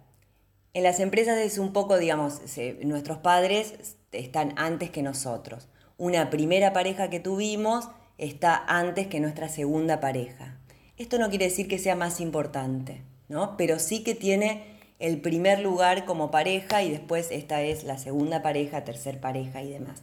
En 0.73 0.83
las 0.83 0.99
empresas 0.99 1.37
es 1.37 1.59
un 1.59 1.75
poco, 1.75 1.99
digamos, 1.99 2.41
nuestros 2.85 3.19
padres 3.19 3.97
están 4.13 4.55
antes 4.57 4.89
que 4.89 5.03
nosotros. 5.03 5.69
Una 5.99 6.31
primera 6.31 6.73
pareja 6.73 7.11
que 7.11 7.21
tuvimos 7.21 7.91
está 8.17 8.65
antes 8.67 9.09
que 9.09 9.21
nuestra 9.21 9.51
segunda 9.51 10.01
pareja. 10.01 10.59
Esto 10.97 11.19
no 11.19 11.29
quiere 11.29 11.45
decir 11.45 11.69
que 11.69 11.79
sea 11.79 11.97
más 11.97 12.19
importante, 12.19 13.03
¿no? 13.29 13.59
Pero 13.59 13.79
sí 13.79 14.03
que 14.03 14.15
tiene 14.15 14.76
el 14.99 15.21
primer 15.21 15.61
lugar 15.61 16.05
como 16.05 16.31
pareja 16.31 16.83
y 16.83 16.91
después 16.91 17.31
esta 17.31 17.63
es 17.63 17.85
la 17.85 17.99
segunda 17.99 18.43
pareja, 18.43 18.85
tercer 18.85 19.21
pareja 19.21 19.63
y 19.63 19.71
demás. 19.71 20.03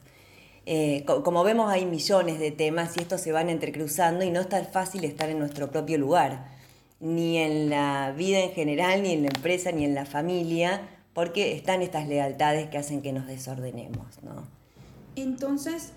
Eh, 0.66 1.04
como 1.04 1.44
vemos 1.44 1.70
hay 1.70 1.84
millones 1.84 2.38
de 2.38 2.50
temas 2.50 2.96
y 2.96 3.00
estos 3.00 3.20
se 3.20 3.32
van 3.32 3.50
entrecruzando 3.50 4.24
y 4.24 4.30
no 4.30 4.40
es 4.40 4.48
tan 4.48 4.66
fácil 4.66 5.04
estar 5.04 5.28
en 5.28 5.38
nuestro 5.38 5.70
propio 5.70 5.98
lugar 5.98 6.54
ni 7.00 7.36
en 7.36 7.68
la 7.68 8.14
vida 8.16 8.40
en 8.40 8.52
general, 8.52 9.02
ni 9.02 9.12
en 9.12 9.22
la 9.22 9.28
empresa, 9.28 9.72
ni 9.72 9.84
en 9.84 9.94
la 9.94 10.06
familia, 10.06 10.88
porque 11.12 11.54
están 11.54 11.82
estas 11.82 12.08
lealtades 12.08 12.70
que 12.70 12.78
hacen 12.78 13.02
que 13.02 13.12
nos 13.12 13.26
desordenemos, 13.26 14.22
¿no? 14.22 14.46
Entonces, 15.16 15.92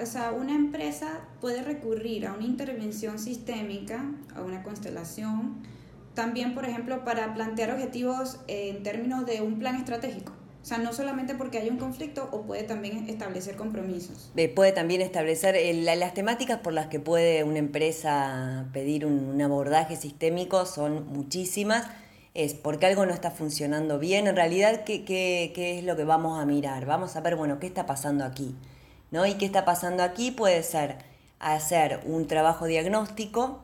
o 0.00 0.06
sea, 0.06 0.32
una 0.32 0.54
empresa 0.54 1.20
puede 1.40 1.62
recurrir 1.62 2.26
a 2.26 2.32
una 2.32 2.44
intervención 2.44 3.18
sistémica, 3.18 4.04
a 4.34 4.40
una 4.40 4.62
constelación, 4.62 5.62
también, 6.14 6.54
por 6.54 6.64
ejemplo, 6.64 7.04
para 7.04 7.34
plantear 7.34 7.70
objetivos 7.70 8.40
en 8.46 8.82
términos 8.82 9.26
de 9.26 9.40
un 9.40 9.58
plan 9.58 9.76
estratégico. 9.76 10.32
O 10.62 10.64
sea, 10.64 10.78
no 10.78 10.92
solamente 10.92 11.34
porque 11.34 11.58
hay 11.58 11.68
un 11.70 11.76
conflicto 11.76 12.28
o 12.30 12.42
puede 12.42 12.62
también 12.62 13.08
establecer 13.08 13.56
compromisos. 13.56 14.30
puede 14.54 14.70
también 14.70 15.00
establecer 15.00 15.56
las 15.84 16.14
temáticas 16.14 16.60
por 16.60 16.72
las 16.72 16.86
que 16.86 17.00
puede 17.00 17.42
una 17.42 17.58
empresa 17.58 18.66
pedir 18.72 19.04
un, 19.04 19.42
abordaje 19.42 19.96
sistémico 19.96 20.64
son 20.64 21.08
muchísimas. 21.08 21.88
Es 22.34 22.54
porque 22.54 22.86
algo 22.86 23.04
no 23.04 23.12
está 23.12 23.32
funcionando 23.32 23.98
bien. 23.98 24.28
En 24.28 24.36
realidad, 24.36 24.84
¿qué, 24.84 25.04
¿qué, 25.04 25.78
es 25.78 25.84
lo 25.84 25.96
que 25.96 26.04
vamos 26.04 26.40
a 26.40 26.46
mirar? 26.46 26.86
Vamos 26.86 27.16
a 27.16 27.20
ver, 27.20 27.34
bueno, 27.34 27.58
¿qué 27.58 27.66
está 27.66 27.84
pasando 27.84 28.24
aquí? 28.24 28.54
¿No? 29.10 29.26
Y 29.26 29.34
qué 29.34 29.46
está 29.46 29.64
pasando 29.64 30.04
aquí 30.04 30.30
puede 30.30 30.62
ser 30.62 30.98
hacer 31.40 32.00
un 32.06 32.28
trabajo 32.28 32.66
diagnóstico 32.66 33.60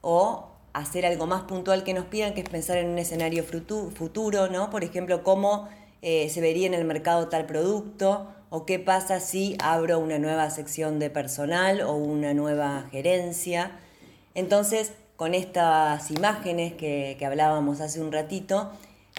o 0.00 0.47
hacer 0.78 1.06
algo 1.06 1.26
más 1.26 1.42
puntual 1.42 1.84
que 1.84 1.94
nos 1.94 2.06
pidan, 2.06 2.34
que 2.34 2.40
es 2.40 2.48
pensar 2.48 2.78
en 2.78 2.88
un 2.88 2.98
escenario 2.98 3.44
futuro, 3.44 4.48
¿no? 4.48 4.70
Por 4.70 4.84
ejemplo, 4.84 5.22
cómo 5.22 5.68
eh, 6.02 6.28
se 6.30 6.40
vería 6.40 6.66
en 6.66 6.74
el 6.74 6.84
mercado 6.84 7.28
tal 7.28 7.46
producto 7.46 8.28
o 8.50 8.64
qué 8.64 8.78
pasa 8.78 9.20
si 9.20 9.56
abro 9.60 9.98
una 9.98 10.18
nueva 10.18 10.50
sección 10.50 10.98
de 10.98 11.10
personal 11.10 11.80
o 11.82 11.94
una 11.94 12.34
nueva 12.34 12.86
gerencia. 12.90 13.72
Entonces, 14.34 14.92
con 15.16 15.34
estas 15.34 16.10
imágenes 16.10 16.74
que, 16.74 17.16
que 17.18 17.26
hablábamos 17.26 17.80
hace 17.80 18.00
un 18.00 18.12
ratito, 18.12 18.70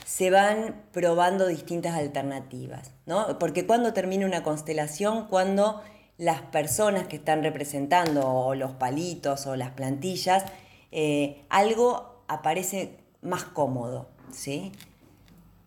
se 0.06 0.32
van 0.32 0.76
probando 0.92 1.46
distintas 1.48 1.96
alternativas, 1.96 2.92
¿no? 3.06 3.38
Porque 3.38 3.68
cuando 3.68 3.94
termina 3.94 4.26
una 4.26 4.44
constelación, 4.44 5.28
cuando 5.28 5.82
las 6.18 6.42
personas 6.42 7.08
que 7.08 7.18
están 7.18 7.44
representando, 7.44 8.28
o 8.28 8.56
los 8.56 8.72
palitos 8.74 9.48
o 9.48 9.56
las 9.56 9.72
plantillas, 9.72 10.46
eh, 10.92 11.44
algo 11.50 12.24
aparece 12.28 12.98
más 13.22 13.44
cómodo, 13.44 14.08
¿sí? 14.32 14.72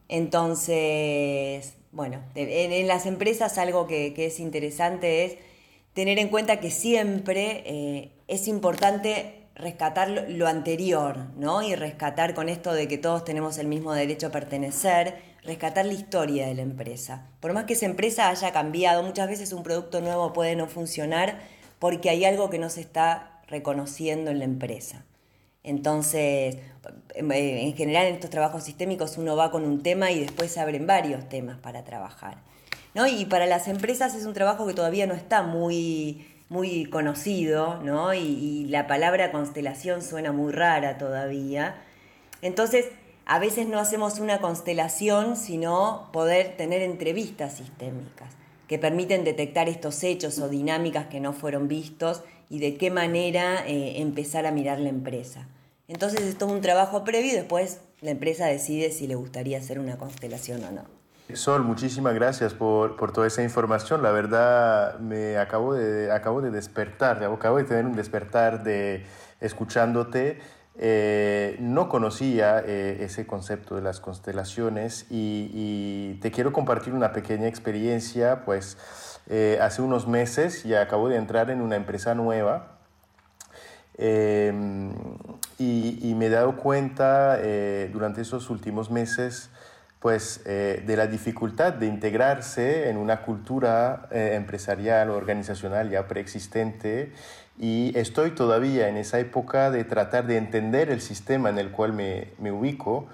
Entonces, 0.08 1.74
bueno, 1.92 2.20
en, 2.34 2.86
las 2.86 3.06
empresas 3.06 3.58
algo 3.58 3.86
que, 3.86 4.14
es 4.16 4.40
interesante 4.40 5.24
es 5.24 5.36
tener 5.94 6.18
en 6.18 6.28
cuenta 6.28 6.60
que 6.60 6.70
siempre 6.70 7.62
eh, 7.66 8.12
es 8.28 8.48
importante 8.48 9.42
rescatar 9.54 10.08
lo, 10.28 10.46
anterior, 10.48 11.18
¿no? 11.36 11.62
Y 11.62 11.74
rescatar 11.74 12.34
con 12.34 12.48
esto 12.48 12.72
de 12.72 12.88
que 12.88 12.98
todos 12.98 13.24
tenemos 13.24 13.58
el 13.58 13.68
mismo 13.68 13.92
derecho 13.92 14.28
a 14.28 14.30
pertenecer, 14.30 15.16
rescatar 15.44 15.86
la 15.86 15.92
historia 15.92 16.46
de 16.46 16.54
la 16.54 16.62
empresa. 16.62 17.28
Por 17.40 17.52
más 17.52 17.64
que 17.64 17.74
esa 17.74 17.86
empresa 17.86 18.28
haya 18.28 18.52
cambiado, 18.52 19.02
muchas 19.02 19.28
veces 19.28 19.52
un 19.52 19.62
producto 19.62 20.00
nuevo 20.00 20.32
puede 20.32 20.56
no 20.56 20.66
funcionar 20.66 21.40
porque 21.78 22.10
hay 22.10 22.24
algo 22.24 22.48
que 22.48 22.58
no 22.58 22.70
se 22.70 22.80
está 22.80 23.40
reconociendo 23.48 24.30
en 24.30 24.38
la 24.38 24.44
empresa. 24.44 25.04
Entonces, 25.64 26.56
en 27.14 27.74
general 27.74 28.06
en 28.06 28.14
estos 28.14 28.30
trabajos 28.30 28.64
sistémicos 28.64 29.16
uno 29.18 29.36
va 29.36 29.50
con 29.50 29.64
un 29.64 29.82
tema 29.82 30.10
y 30.10 30.20
después 30.20 30.50
se 30.52 30.60
abren 30.60 30.86
varios 30.86 31.28
temas 31.28 31.58
para 31.58 31.84
trabajar. 31.84 32.38
¿no? 32.94 33.06
Y 33.06 33.24
para 33.26 33.46
las 33.46 33.68
empresas 33.68 34.14
es 34.14 34.26
un 34.26 34.34
trabajo 34.34 34.66
que 34.66 34.74
todavía 34.74 35.06
no 35.06 35.14
está 35.14 35.42
muy, 35.42 36.26
muy 36.48 36.84
conocido, 36.86 37.80
¿no? 37.82 38.14
Y, 38.14 38.66
la 38.68 38.86
palabra 38.86 39.32
constelación 39.32 40.02
suena 40.02 40.32
muy 40.32 40.52
rara 40.52 40.98
todavía. 40.98 41.76
Entonces, 42.42 42.86
a 43.26 43.38
veces 43.38 43.66
no 43.68 43.78
hacemos 43.78 44.18
una 44.18 44.40
constelación, 44.40 45.36
sino 45.36 46.10
poder 46.12 46.56
tener 46.56 46.82
entrevistas 46.82 47.54
sistémicas 47.54 48.34
que 48.68 48.78
permiten 48.78 49.24
detectar 49.24 49.68
estos 49.68 50.02
hechos 50.02 50.38
o 50.38 50.48
dinámicas 50.48 51.06
que 51.06 51.20
no 51.20 51.32
fueron 51.32 51.68
vistos 51.68 52.22
y 52.52 52.58
de 52.58 52.76
qué 52.76 52.90
manera 52.90 53.66
eh, 53.66 54.02
empezar 54.02 54.44
a 54.44 54.50
mirar 54.50 54.78
la 54.78 54.90
empresa. 54.90 55.48
Entonces 55.88 56.20
es 56.20 56.36
todo 56.36 56.52
un 56.52 56.60
trabajo 56.60 57.02
previo 57.02 57.32
y 57.32 57.34
después 57.34 57.80
la 58.02 58.10
empresa 58.10 58.44
decide 58.44 58.90
si 58.90 59.06
le 59.06 59.14
gustaría 59.14 59.56
hacer 59.56 59.78
una 59.78 59.96
constelación 59.96 60.62
o 60.64 60.70
no. 60.70 60.82
Sol, 61.34 61.64
muchísimas 61.64 62.14
gracias 62.14 62.52
por, 62.52 62.96
por, 62.96 63.10
toda 63.10 63.26
esa 63.26 63.42
información. 63.42 64.02
La 64.02 64.10
verdad, 64.10 64.98
me 64.98 65.38
acabo 65.38 65.72
de, 65.72 66.12
acabo 66.12 66.42
de 66.42 66.50
despertar, 66.50 67.24
acabo 67.24 67.56
de 67.56 67.64
tener 67.64 67.86
un 67.86 67.96
despertar 67.96 68.62
de 68.62 69.06
escuchándote. 69.40 70.38
Eh, 70.76 71.56
no 71.58 71.88
conocía 71.88 72.62
eh, 72.66 72.98
ese 73.00 73.26
concepto 73.26 73.76
de 73.76 73.82
las 73.82 73.98
constelaciones 74.00 75.06
y, 75.08 75.50
y, 75.54 76.18
te 76.20 76.30
quiero 76.30 76.52
compartir 76.52 76.92
una 76.92 77.12
pequeña 77.12 77.46
experiencia, 77.46 78.44
pues 78.44 78.76
eh, 79.28 79.58
hace 79.60 79.82
unos 79.82 80.06
meses 80.06 80.64
ya 80.64 80.82
acabo 80.82 81.08
de 81.08 81.16
entrar 81.16 81.50
en 81.50 81.60
una 81.60 81.76
empresa 81.76 82.14
nueva 82.14 82.72
Em, 83.98 84.90
y, 85.58 86.14
me 86.16 86.26
he 86.26 86.30
dado 86.30 86.56
cuenta 86.56 87.38
eh, 87.40 87.90
durante 87.92 88.22
esos 88.22 88.48
últimos 88.50 88.90
meses 88.90 89.50
pues, 90.00 90.40
eh, 90.46 90.82
de 90.86 90.96
la 90.96 91.06
dificultad 91.06 91.74
de 91.74 91.86
integrarse 91.86 92.88
en 92.88 92.96
una 92.96 93.22
cultura 93.22 94.08
eh, 94.10 94.32
empresarial 94.34 95.10
o 95.10 95.16
organizacional 95.16 95.90
ya 95.90 96.08
preexistente 96.08 97.12
y 97.58 97.96
estoy 97.96 98.30
todavía 98.32 98.88
en 98.88 98.96
esa 98.96 99.18
época 99.20 99.70
de 99.70 99.84
tratar 99.84 100.26
de 100.26 100.38
entender 100.38 100.90
el 100.90 101.00
sistema 101.00 101.50
en 101.50 101.58
el 101.58 101.70
cual 101.70 101.92
me, 101.92 102.28
me 102.38 102.50
ubico 102.50 103.08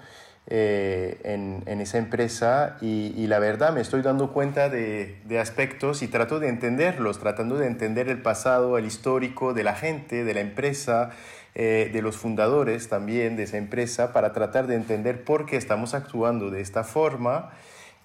eh, 0.51 1.19
en, 1.23 1.61
en, 1.67 1.79
esa 1.79 1.99
empresa 1.99 2.77
y, 2.81 3.27
la 3.27 3.37
verdad 3.37 3.71
me 3.71 3.81
estoy 3.81 4.01
dando 4.01 4.33
cuenta 4.33 4.67
de, 4.67 5.17
de, 5.25 5.39
aspectos 5.39 6.01
y 6.01 6.07
trato 6.07 6.39
de 6.39 6.47
entenderlos, 6.47 7.19
tratando 7.19 7.57
de 7.57 7.67
entender 7.67 8.09
el 8.09 8.21
pasado, 8.21 8.77
el 8.79 8.85
histórico 8.85 9.53
de 9.53 9.63
la 9.63 9.75
gente, 9.75 10.23
de 10.23 10.33
la 10.33 10.39
empresa, 10.39 11.11
eh, 11.55 11.89
de 11.91 12.01
los 12.01 12.15
fundadores 12.15 12.89
también 12.89 13.35
de 13.35 13.43
esa 13.43 13.57
empresa, 13.57 14.13
para 14.13 14.33
tratar 14.33 14.67
de 14.67 14.75
entender 14.75 15.23
por 15.23 15.45
qué 15.45 15.57
estamos 15.57 15.93
actuando 15.93 16.51
de 16.51 16.61
esta 16.61 16.83
forma 16.83 17.51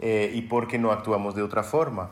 eh, 0.00 0.30
y 0.34 0.42
por 0.42 0.66
qué 0.66 0.78
no 0.78 0.92
actuamos 0.92 1.34
de 1.34 1.42
otra 1.42 1.62
forma. 1.62 2.10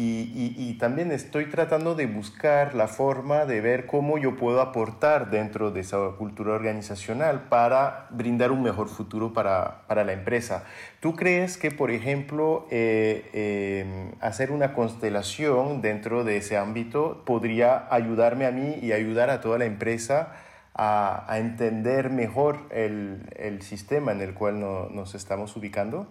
Y, 0.00 0.76
también 0.78 1.10
estoy 1.10 1.46
tratando 1.46 1.96
de 1.96 2.06
buscar 2.06 2.76
la 2.76 2.86
forma 2.86 3.46
de 3.46 3.60
ver 3.60 3.86
cómo 3.86 4.16
yo 4.16 4.36
puedo 4.36 4.60
aportar 4.60 5.28
dentro 5.28 5.72
de 5.72 5.80
esa 5.80 5.98
cultura 6.16 6.52
organizacional 6.52 7.48
para 7.48 8.06
brindar 8.10 8.52
un 8.52 8.62
mejor 8.62 8.88
futuro 8.88 9.32
para, 9.32 9.82
para 9.88 10.04
la 10.04 10.12
empresa. 10.12 10.62
¿Tú 11.00 11.16
crees 11.16 11.58
que, 11.58 11.72
por 11.72 11.90
ejemplo, 11.90 12.68
eh, 12.70 13.82
em, 13.82 14.12
hacer 14.20 14.52
una 14.52 14.72
constelación 14.72 15.82
dentro 15.82 16.22
de 16.22 16.36
ese 16.36 16.56
ámbito 16.56 17.24
podría 17.26 17.92
ayudarme 17.92 18.46
a 18.46 18.52
mí 18.52 18.78
y 18.80 18.92
ayudar 18.92 19.30
a 19.30 19.40
toda 19.40 19.58
la 19.58 19.64
empresa 19.64 20.32
a, 20.74 21.26
entender 21.38 22.10
mejor 22.10 22.60
el, 22.70 23.28
el, 23.34 23.62
sistema 23.62 24.12
en 24.12 24.20
el 24.20 24.34
cual 24.34 24.60
no, 24.60 24.88
nos 24.90 25.16
estamos 25.16 25.56
ubicando? 25.56 26.06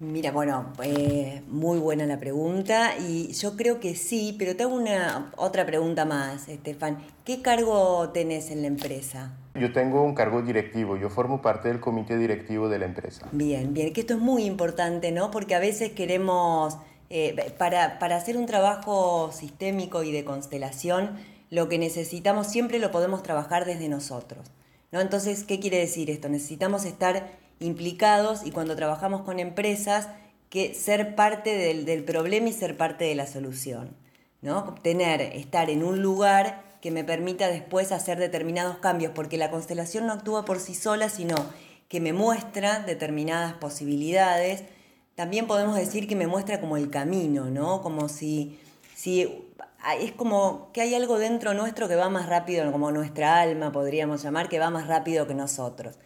Mira, 0.00 0.30
bueno, 0.30 0.72
eh, 0.84 1.42
muy 1.48 1.80
buena 1.80 2.06
la 2.06 2.20
pregunta 2.20 2.96
y 2.98 3.32
yo 3.32 3.56
creo 3.56 3.80
que 3.80 3.96
sí, 3.96 4.36
pero 4.38 4.54
tengo 4.54 4.76
una 4.76 5.32
otra 5.36 5.66
pregunta 5.66 6.04
más, 6.04 6.48
Estefan. 6.48 6.98
¿Qué 7.24 7.42
cargo 7.42 8.10
tenés 8.10 8.52
en 8.52 8.62
la 8.62 8.68
empresa? 8.68 9.36
Yo 9.56 9.72
tengo 9.72 10.04
un 10.04 10.14
cargo 10.14 10.40
directivo, 10.42 10.96
yo 10.96 11.10
formo 11.10 11.42
parte 11.42 11.66
del 11.66 11.80
comité 11.80 12.16
directivo 12.16 12.68
de 12.68 12.78
la 12.78 12.84
empresa. 12.84 13.26
Bien, 13.32 13.74
bien, 13.74 13.92
que 13.92 14.02
esto 14.02 14.14
es 14.14 14.20
muy 14.20 14.44
importante, 14.44 15.10
¿no? 15.10 15.32
Porque 15.32 15.56
a 15.56 15.58
veces 15.58 15.90
queremos, 15.90 16.78
eh, 17.10 17.52
para, 17.58 17.98
para 17.98 18.14
hacer 18.14 18.36
un 18.36 18.46
trabajo 18.46 19.32
sistémico 19.32 20.04
y 20.04 20.12
de 20.12 20.24
constelación, 20.24 21.16
lo 21.50 21.68
que 21.68 21.76
necesitamos 21.78 22.46
siempre 22.46 22.78
lo 22.78 22.92
podemos 22.92 23.24
trabajar 23.24 23.64
desde 23.64 23.88
nosotros, 23.88 24.52
¿no? 24.92 25.00
Entonces, 25.00 25.42
¿qué 25.42 25.58
quiere 25.58 25.78
decir 25.78 26.08
esto? 26.08 26.28
Necesitamos 26.28 26.84
estar 26.84 27.47
implicados 27.60 28.44
y 28.44 28.50
cuando 28.50 28.76
trabajamos 28.76 29.22
con 29.22 29.40
empresas, 29.40 30.08
que 30.50 30.74
ser 30.74 31.14
parte 31.14 31.56
del, 31.56 32.04
problema 32.04 32.48
y 32.48 32.52
ser 32.52 32.76
parte 32.76 33.04
de 33.04 33.14
la 33.14 33.26
solución. 33.26 33.90
¿no? 34.40 34.74
Tener, 34.82 35.20
estar 35.20 35.68
en 35.70 35.82
un 35.82 36.00
lugar 36.00 36.62
que 36.80 36.90
me 36.90 37.04
permita 37.04 37.48
después 37.48 37.92
hacer 37.92 38.18
determinados 38.18 38.78
cambios, 38.78 39.12
porque 39.14 39.36
la 39.36 39.50
constelación 39.50 40.06
no 40.06 40.12
actúa 40.12 40.44
por 40.44 40.60
sí 40.60 40.74
sola, 40.74 41.08
sino 41.08 41.34
que 41.88 42.00
me 42.00 42.12
muestra 42.12 42.80
determinadas 42.80 43.54
posibilidades. 43.54 44.62
También 45.14 45.46
podemos 45.46 45.76
decir 45.76 46.06
que 46.06 46.16
me 46.16 46.28
muestra 46.28 46.60
como 46.60 46.76
el 46.76 46.90
camino, 46.90 47.46
¿no? 47.46 47.82
Como 47.82 48.08
si, 48.08 48.58
si 48.94 49.48
es 50.00 50.12
como 50.12 50.70
que 50.72 50.82
hay 50.82 50.94
algo 50.94 51.18
dentro 51.18 51.54
nuestro 51.54 51.88
que 51.88 51.96
va 51.96 52.08
más 52.08 52.26
rápido, 52.26 52.70
como 52.70 52.92
nuestra 52.92 53.40
alma 53.40 53.72
podríamos 53.72 54.22
llamar, 54.22 54.48
que 54.48 54.58
va 54.58 54.70
más 54.70 54.86
rápido 54.86 55.26
que 55.26 55.34
nosotros. 55.34 55.96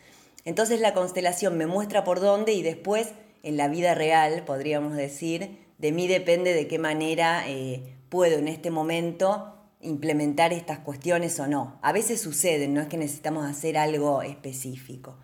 Entonces 0.44 0.80
la 0.80 0.94
constelación 0.94 1.56
me 1.56 1.66
muestra 1.66 2.04
por 2.04 2.20
dónde 2.20 2.52
y 2.52 2.62
después 2.62 3.08
en 3.42 3.56
la 3.56 3.68
vida 3.68 3.94
real, 3.94 4.44
podríamos 4.44 4.94
decir, 4.94 5.58
de 5.78 5.92
mí 5.92 6.06
depende 6.06 6.54
de 6.54 6.68
qué 6.68 6.78
manera 6.78 7.48
eh, 7.48 7.96
puedo 8.08 8.38
en 8.38 8.48
este 8.48 8.70
momento 8.70 9.54
implementar 9.80 10.52
estas 10.52 10.78
cuestiones 10.78 11.38
o 11.40 11.48
no. 11.48 11.78
A 11.82 11.92
veces 11.92 12.20
suceden, 12.20 12.72
no 12.72 12.80
es 12.80 12.86
que 12.86 12.96
necesitamos 12.96 13.44
hacer 13.44 13.76
algo 13.76 14.22
específico. 14.22 15.16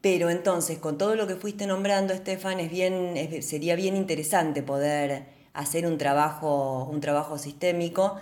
Pero 0.00 0.30
entonces, 0.30 0.78
con 0.78 0.98
todo 0.98 1.16
lo 1.16 1.26
que 1.26 1.36
fuiste 1.36 1.66
nombrando, 1.66 2.12
Estefan, 2.12 2.60
es 2.60 2.70
bien, 2.70 3.14
sería 3.42 3.74
bien 3.74 3.96
interesante 3.96 4.62
poder 4.62 5.26
hacer 5.52 5.86
un 5.86 5.98
trabajo, 5.98 6.88
un 6.90 7.00
trabajo 7.00 7.38
sistémico 7.38 8.16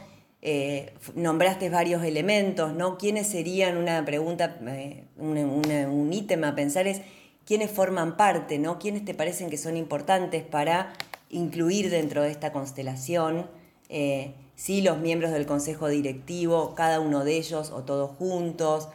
eh, 0.44 0.92
nombraste 1.14 1.70
varios 1.70 2.02
elementos, 2.02 2.74
¿no? 2.74 2.98
¿Quiénes 2.98 3.28
serían, 3.28 3.76
una 3.76 4.04
pregunta, 4.04 4.58
eh, 4.66 5.04
un 5.16 6.12
ítem 6.12 6.42
a 6.42 6.56
pensar 6.56 6.88
es, 6.88 7.00
¿quiénes 7.46 7.70
forman 7.70 8.16
parte, 8.16 8.58
¿no? 8.58 8.80
¿Quiénes 8.80 9.04
te 9.04 9.14
parecen 9.14 9.50
que 9.50 9.56
son 9.56 9.76
importantes 9.76 10.42
para 10.42 10.94
incluir 11.30 11.90
dentro 11.90 12.22
de 12.22 12.32
esta 12.32 12.50
constelación? 12.50 13.46
Eh, 13.88 14.34
sí, 14.56 14.82
los 14.82 14.98
miembros 14.98 15.30
del 15.30 15.46
consejo 15.46 15.86
directivo, 15.86 16.74
cada 16.74 16.98
uno 16.98 17.22
de 17.22 17.36
ellos 17.36 17.70
o 17.70 17.84
todos 17.84 18.10
juntos, 18.16 18.88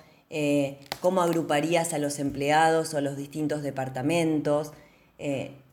cómo 0.99 1.21
agruparías 1.21 1.93
a 1.93 1.97
los 1.97 2.19
empleados 2.19 2.93
o 2.93 2.97
a 2.97 3.01
los 3.01 3.15
distintos 3.15 3.63
departamentos, 3.63 4.73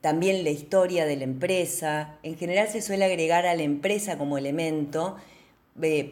también 0.01 0.45
la 0.45 0.51
historia 0.51 1.07
de 1.07 1.17
la 1.17 1.25
empresa. 1.25 2.19
En 2.23 2.37
general 2.37 2.69
se 2.69 2.81
suele 2.81 3.05
agregar 3.05 3.47
a 3.47 3.57
la 3.57 3.65
empresa 3.65 4.17
como 4.17 4.39
elemento, 4.39 5.17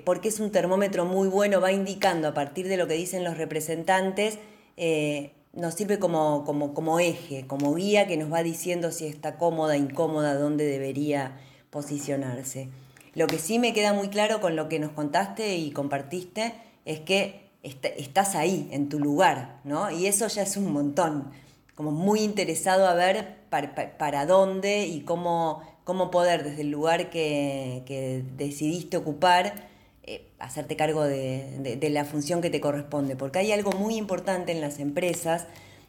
porque 0.05 0.29
es 0.29 0.41
un 0.41 0.51
termómetro 0.51 1.05
muy 1.05 1.29
bueno, 1.29 1.61
va 1.61 1.73
indicando 1.73 2.29
a 2.29 2.35
partir 2.35 2.69
de 2.69 2.77
lo 2.77 2.89
que 2.89 2.95
dicen 2.95 3.25
los 3.25 3.37
representantes, 3.37 4.39
eh, 4.77 5.33
nos 5.53 5.75
sirve 5.75 5.99
como, 5.99 6.45
como, 6.45 6.99
eje, 6.99 7.47
como 7.47 7.75
guía 7.75 8.07
que 8.07 8.17
nos 8.17 8.33
va 8.33 8.43
diciendo 8.43 8.91
si 8.91 9.07
está 9.07 9.37
cómoda, 9.37 9.77
incómoda, 9.77 10.35
dónde 10.35 10.65
debería 10.65 11.39
posicionarse. 11.71 12.71
Lo 13.15 13.27
que 13.27 13.39
sí 13.39 13.59
me 13.59 13.75
queda 13.75 13.93
muy 13.93 14.09
claro 14.09 14.41
con 14.41 14.57
lo 14.57 14.69
que 14.69 14.79
nos 14.79 14.93
contaste 14.93 15.57
y 15.57 15.71
compartiste 15.71 16.55
es 16.85 17.01
que 17.01 17.51
estás 17.63 18.35
ahí, 18.35 18.69
en 18.73 18.89
tu 18.89 18.99
lugar, 18.99 19.61
¿no? 19.65 19.91
Y 19.91 20.07
eso 20.07 20.27
ya 20.27 20.43
es 20.43 20.57
un 20.57 20.73
montón, 20.73 21.31
como 21.75 21.91
muy 21.91 22.21
interesado 22.21 22.87
a 22.87 22.95
ver 22.95 23.37
para, 23.51 23.75
para 23.99 24.27
dónde 24.27 24.87
y 24.87 25.03
cómo 25.03 25.63
cómo 25.85 26.11
poder 26.11 26.45
desde 26.45 26.63
el 26.63 26.71
lugar 26.71 27.11
que, 27.11 28.25
decidiste 28.37 28.97
ocupar, 28.97 29.69
eh, 30.05 30.29
hacerte 30.39 30.77
cargo 30.77 31.05
de, 31.05 31.79
la 31.91 32.05
función 32.05 32.41
que 32.41 32.51
te 32.51 32.61
corresponde. 32.61 33.17
Porque 33.17 33.41
hay 33.41 33.53
algo 33.53 33.73
muy 33.73 33.97
importante 33.97 34.53
en 34.53 34.61
las 34.61 34.79
empresas, 34.79 35.47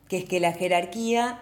que 0.07 0.17
es 0.17 0.25
que 0.25 0.39
la 0.39 0.53
jerarquía 0.53 1.41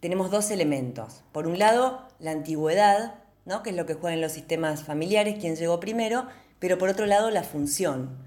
tenemos 0.00 0.30
dos 0.30 0.50
elementos. 0.50 1.22
Por 1.32 1.46
un 1.46 1.58
lado, 1.58 2.06
la 2.18 2.32
antigüedad, 2.32 3.14
¿no? 3.46 3.62
que 3.62 3.70
es 3.70 3.76
lo 3.76 3.86
que 3.86 3.94
juegan 3.94 4.20
los 4.20 4.32
sistemas 4.32 4.82
familiares, 4.82 5.36
quién 5.40 5.56
llegó 5.56 5.80
primero, 5.80 6.26
pero 6.58 6.78
por 6.78 6.90
otro 6.90 7.06
lado, 7.06 7.30
la 7.30 7.42
función. 7.42 8.18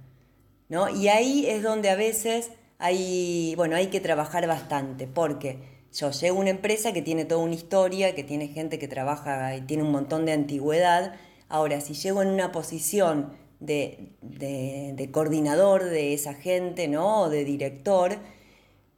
¿no? 0.69 0.89
Y 0.89 1.07
ahí 1.07 1.45
es 1.47 1.63
donde 1.63 1.89
a 1.89 1.95
veces 1.95 2.51
hay, 2.79 3.53
bueno, 3.55 3.75
hay 3.75 3.87
que 3.87 3.99
trabajar 3.99 4.47
bastante, 4.47 5.07
porque 5.07 5.76
yo 5.93 6.11
llego 6.11 6.37
a 6.37 6.41
una 6.41 6.49
empresa 6.49 6.93
que 6.93 7.01
tiene 7.01 7.25
toda 7.25 7.41
una 7.41 7.55
historia, 7.55 8.15
que 8.15 8.23
tiene 8.23 8.47
gente 8.47 8.79
que 8.79 8.87
trabaja 8.87 9.55
y 9.55 9.61
tiene 9.61 9.83
un 9.83 9.91
montón 9.91 10.25
de 10.25 10.33
antigüedad. 10.33 11.15
Ahora, 11.49 11.81
si 11.81 11.93
llego 11.93 12.21
en 12.21 12.29
una 12.29 12.51
posición 12.51 13.33
de, 13.59 15.09
coordinador 15.11 15.83
de 15.85 16.13
esa 16.13 16.33
gente, 16.33 16.87
¿no? 16.87 17.23
O 17.23 17.29
de 17.29 17.43
director, 17.45 18.17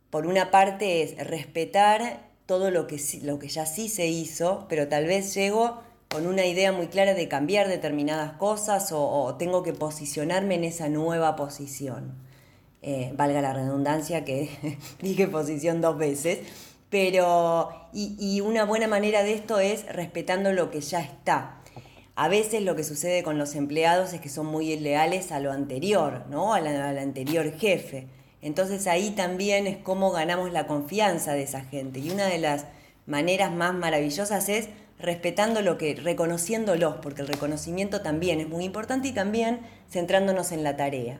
por 0.09 0.25
una 0.25 0.51
parte 0.51 1.03
es 1.03 1.27
respetar 1.27 2.29
todo 2.45 2.71
lo 2.71 2.87
que, 2.87 2.99
lo 3.21 3.39
que 3.39 3.47
ya 3.47 3.65
sí 3.65 3.89
se 3.89 4.07
hizo, 4.07 4.65
pero 4.69 4.87
tal 4.87 5.05
vez 5.05 5.33
llego 5.35 5.81
con 6.09 6.25
una 6.25 6.45
idea 6.45 6.71
muy 6.71 6.87
clara 6.87 7.13
de 7.13 7.27
cambiar 7.27 7.67
determinadas 7.67 8.33
cosas 8.33 8.89
o, 8.91 9.35
tengo 9.37 9.61
que 9.61 9.73
posicionarme 9.73 10.55
en 10.55 10.63
esa 10.63 10.89
nueva 10.89 11.35
posición. 11.35 12.15
Eh, 12.81 13.13
valga 13.15 13.41
la 13.41 13.53
redundancia 13.53 14.25
que 14.25 14.49
dije 15.01 15.27
posición 15.27 15.81
dos 15.81 15.97
veces, 15.97 16.39
pero, 16.89 17.69
y, 17.93 18.41
una 18.41 18.65
buena 18.65 18.87
manera 18.87 19.23
de 19.23 19.33
esto 19.33 19.59
es 19.59 19.85
respetando 19.87 20.51
lo 20.53 20.71
que 20.71 20.81
ya 20.81 21.01
está. 21.01 21.61
A 22.15 22.27
veces 22.27 22.63
lo 22.63 22.75
que 22.75 22.83
sucede 22.83 23.23
con 23.23 23.37
los 23.37 23.55
empleados 23.55 24.13
es 24.13 24.21
que 24.21 24.29
son 24.29 24.47
muy 24.47 24.75
leales 24.77 25.31
a 25.31 25.39
lo 25.39 25.51
anterior, 25.51 26.25
¿no? 26.29 26.53
Al, 26.53 26.67
anterior 26.97 27.51
jefe. 27.57 28.07
Entonces 28.41 28.87
ahí 28.87 29.11
también 29.11 29.67
es 29.67 29.77
cómo 29.77 30.11
ganamos 30.11 30.51
la 30.51 30.65
confianza 30.65 31.33
de 31.33 31.43
esa 31.43 31.61
gente. 31.61 31.99
Y 31.99 32.09
una 32.09 32.25
de 32.25 32.39
las 32.39 32.65
maneras 33.05 33.51
más 33.51 33.73
maravillosas 33.73 34.49
es 34.49 34.69
respetando 34.97 35.61
lo 35.61 35.77
que, 35.77 35.95
reconociéndolos, 35.95 36.95
porque 37.01 37.21
el 37.21 37.27
reconocimiento 37.27 38.01
también 38.01 38.41
es 38.41 38.49
muy 38.49 38.65
importante 38.65 39.09
y 39.09 39.13
también 39.13 39.59
centrándonos 39.89 40.51
en 40.51 40.63
la 40.63 40.75
tarea. 40.75 41.19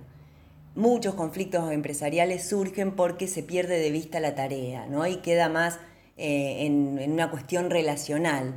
Muchos 0.79 1.13
conflictos 1.13 1.73
empresariales 1.73 2.47
surgen 2.47 2.95
porque 2.95 3.27
se 3.27 3.43
pierde 3.43 3.79
de 3.79 3.91
vista 3.91 4.21
la 4.21 4.33
tarea, 4.33 4.85
¿no? 4.85 5.05
Y 5.05 5.17
queda 5.17 5.49
más 5.49 5.77
eh, 6.15 6.65
en, 6.65 7.11
una 7.11 7.29
cuestión 7.29 7.69
relacional. 7.69 8.55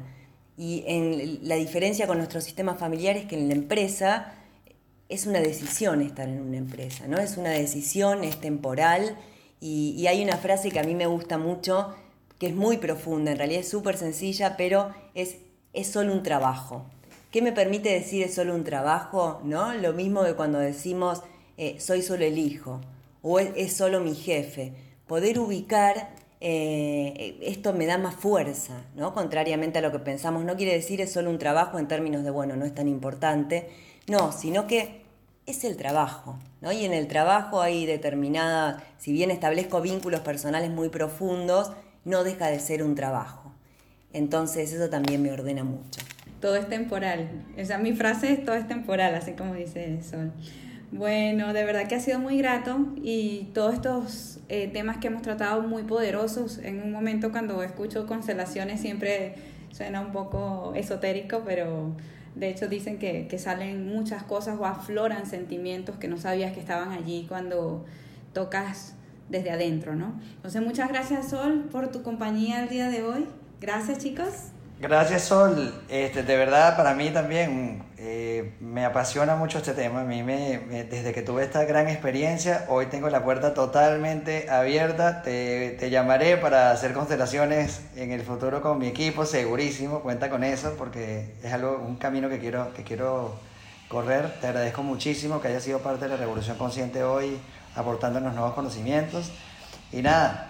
Y 0.57 0.85
la 1.43 1.57
diferencia 1.57 2.07
con 2.07 2.19
nuestro 2.19 2.41
sistema 2.41 2.77
familiar 2.77 3.17
es 3.17 3.27
que 3.27 3.37
en 3.37 3.49
la 3.49 3.55
empresa 3.55 4.35
es 5.09 5.27
una 5.27 5.41
decisión 5.41 6.01
estar 6.01 6.29
en 6.29 6.41
una 6.41 6.59
empresa, 6.59 7.09
¿no? 7.09 7.19
Es 7.19 7.39
una 7.39 7.51
decisión, 7.51 8.23
es 8.23 8.41
temporal. 8.41 9.17
Y, 9.59 10.07
hay 10.07 10.23
una 10.23 10.37
frase 10.37 10.71
que 10.71 10.79
a 10.79 10.85
mí 10.85 10.95
me 10.95 11.07
gusta 11.07 11.39
mucho, 11.39 11.93
que 12.39 12.47
es 12.47 12.55
muy 12.55 12.77
profunda, 12.77 13.33
en 13.33 13.39
realidad 13.39 13.63
es 13.63 13.69
súper 13.69 13.97
sencilla, 13.97 14.57
pero 14.57 14.95
es, 15.15 15.39
es 15.73 15.89
solo 15.89 16.13
un 16.13 16.23
trabajo. 16.23 16.87
¿Qué 17.33 17.43
me 17.43 17.51
permite 17.51 17.89
decir 17.89 18.23
es 18.23 18.33
solo 18.33 18.55
un 18.55 18.63
trabajo? 18.63 19.41
¿No? 19.43 19.75
Lo 19.75 19.93
mismo 19.93 20.23
que 20.23 20.35
cuando 20.35 20.61
decimos 20.61 21.23
eh, 21.57 21.77
soy 21.79 22.03
solo 22.03 22.25
el 22.25 22.39
hijo 22.39 22.81
o 23.23 23.39
es, 23.39 23.77
solo 23.77 24.01
mi 24.01 24.15
jefe. 24.15 24.73
Poder 25.07 25.39
ubicar 25.39 26.11
eh, 26.41 27.39
esto 27.43 27.73
me 27.73 27.87
da 27.87 27.99
más 27.99 28.17
fuerza, 28.17 28.85
¿no? 28.97 29.15
Contrariamente 29.15 29.79
a 29.79 29.83
lo 29.83 29.93
que 29.93 30.01
pensamos, 30.01 30.45
no 30.45 30.57
quiere 30.57 30.73
decir 30.73 31.01
es 31.01 31.13
solo 31.13 31.31
un 31.31 31.39
trabajo 31.39 31.79
en 31.79 31.87
términos 31.87 32.25
de, 32.25 32.31
bueno, 32.31 32.57
no 32.57 32.65
es 32.65 32.75
tan 32.75 32.89
importante, 32.89 33.69
no, 34.09 34.33
sino 34.33 34.67
que 34.67 35.03
es 35.47 35.65
el 35.65 35.77
trabajo, 35.77 36.39
¿no? 36.61 36.73
Y 36.73 36.85
en 36.85 36.93
el 36.95 37.07
trabajo 37.09 37.61
hay 37.61 37.87
determinada, 37.87 38.83
si 38.99 39.13
bien 39.13 39.31
establezco 39.31 39.81
vínculos 39.81 40.21
personales 40.21 40.71
muy 40.71 40.89
profundos, 40.89 41.73
no 42.05 42.25
deja 42.25 42.49
de 42.49 42.59
ser 42.59 42.83
un 42.83 42.95
trabajo. 42.95 43.53
Entonces 44.13 44.73
eso 44.73 44.91
también 44.91 45.23
me 45.23 45.33
ordena 45.33 45.65
mucho. 45.65 46.01
Todo 46.41 46.57
es 46.57 46.69
temporal. 46.69 47.45
O 47.61 47.65
sea, 47.65 47.79
mi 47.79 47.93
frase 47.93 48.33
es 48.33 48.45
todo 48.45 48.57
es 48.57 48.67
temporal, 48.67 49.15
así 49.15 49.33
como 49.33 49.55
dice 49.55 50.03
Sol. 50.03 50.33
Bueno, 50.93 51.55
de 51.55 51.65
verdad 51.65 51.89
que 51.89 51.95
ha 51.95 52.01
sido 52.01 52.19
muy 52.19 52.37
grato 52.37 52.79
y 53.03 53.51
todos 53.55 53.75
estos 53.75 54.41
eh, 54.49 54.69
temas 54.69 54.99
que 54.99 55.09
hemos 55.09 55.23
tratado 55.23 55.63
muy 55.63 55.83
poderosos. 55.85 56.59
En 56.59 56.83
un 56.83 56.93
momento 56.93 57.33
cuando 57.33 57.63
escucho 57.63 58.07
constelaciones 58.07 58.81
siempre 58.81 59.35
suena 59.71 60.03
un 60.03 60.13
poco 60.13 60.75
esotérico, 60.77 61.43
pero 61.47 61.97
de 62.35 62.49
hecho, 62.49 62.69
dicen 62.69 62.99
que, 62.99 63.27
que 63.29 63.39
salen 63.39 63.87
muchas 63.87 64.23
cosas 64.23 64.59
o 64.59 64.65
afloran 64.65 65.27
sentimientos 65.27 65.97
que 65.97 66.09
no 66.09 66.17
sabías 66.17 66.53
que 66.53 66.61
estaban 66.61 66.93
allí 66.93 67.27
cuando 67.29 67.85
tocas 68.33 68.95
desde 69.29 69.51
adentro, 69.51 69.95
¿no? 69.95 70.19
Entonces, 70.37 70.63
muchas 70.63 70.89
gracias, 70.89 71.29
Sol, 71.29 71.69
por 71.71 71.91
tu 71.91 72.03
compañía 72.03 72.63
el 72.63 72.69
día 72.69 72.89
de 72.89 73.03
hoy. 73.03 73.27
Gracias, 73.61 73.99
chicos. 73.99 74.29
Gracias, 74.81 75.25
Sol. 75.25 75.75
Este, 75.89 76.23
de 76.23 76.37
verdad, 76.37 76.77
para 76.77 76.95
mí 76.95 77.11
también 77.11 77.83
eh, 78.05 78.51
me 78.59 78.85
apasiona 78.85 79.37
mucho 79.37 79.59
este 79.59 79.75
tema. 79.75 80.01
A 80.01 80.05
mí, 80.05 80.25
me, 80.25 80.59
desde 80.91 81.13
que 81.13 81.23
tuve 81.23 81.45
esta 81.45 81.65
gran 81.65 81.89
experiencia, 81.89 82.67
hoy 82.69 82.87
tengo 82.87 83.09
la 83.11 83.23
puerta 83.23 83.55
totalmente 83.55 84.51
abierta. 84.51 85.23
Te, 85.23 85.77
te, 85.79 85.89
llamaré 85.89 86.37
para 86.37 86.73
hacer 86.73 86.95
constelaciones 86.95 87.81
en 87.95 88.11
el 88.11 88.23
futuro 88.23 88.61
con 88.61 88.81
mi 88.81 88.89
equipo, 88.89 89.25
segurísimo. 89.25 90.01
Cuenta 90.01 90.31
con 90.31 90.43
eso, 90.43 90.75
porque 90.77 91.35
es 91.45 91.53
algo, 91.53 91.79
un 91.79 91.95
camino 91.95 92.29
que 92.29 92.41
quiero, 92.41 92.75
que 92.75 92.83
quiero 92.83 93.37
correr. 93.87 94.33
Te 94.41 94.49
agradezco 94.49 94.83
muchísimo 94.83 95.41
que 95.41 95.47
hayas 95.47 95.63
sido 95.63 95.79
parte 95.79 96.07
de 96.07 96.11
la 96.11 96.17
Revolución 96.17 96.59
Consciente 96.59 97.05
hoy, 97.05 97.39
aportándonos 97.77 98.35
nuevos 98.35 98.55
conocimientos. 98.55 99.31
Y 99.93 100.03
nada, 100.03 100.49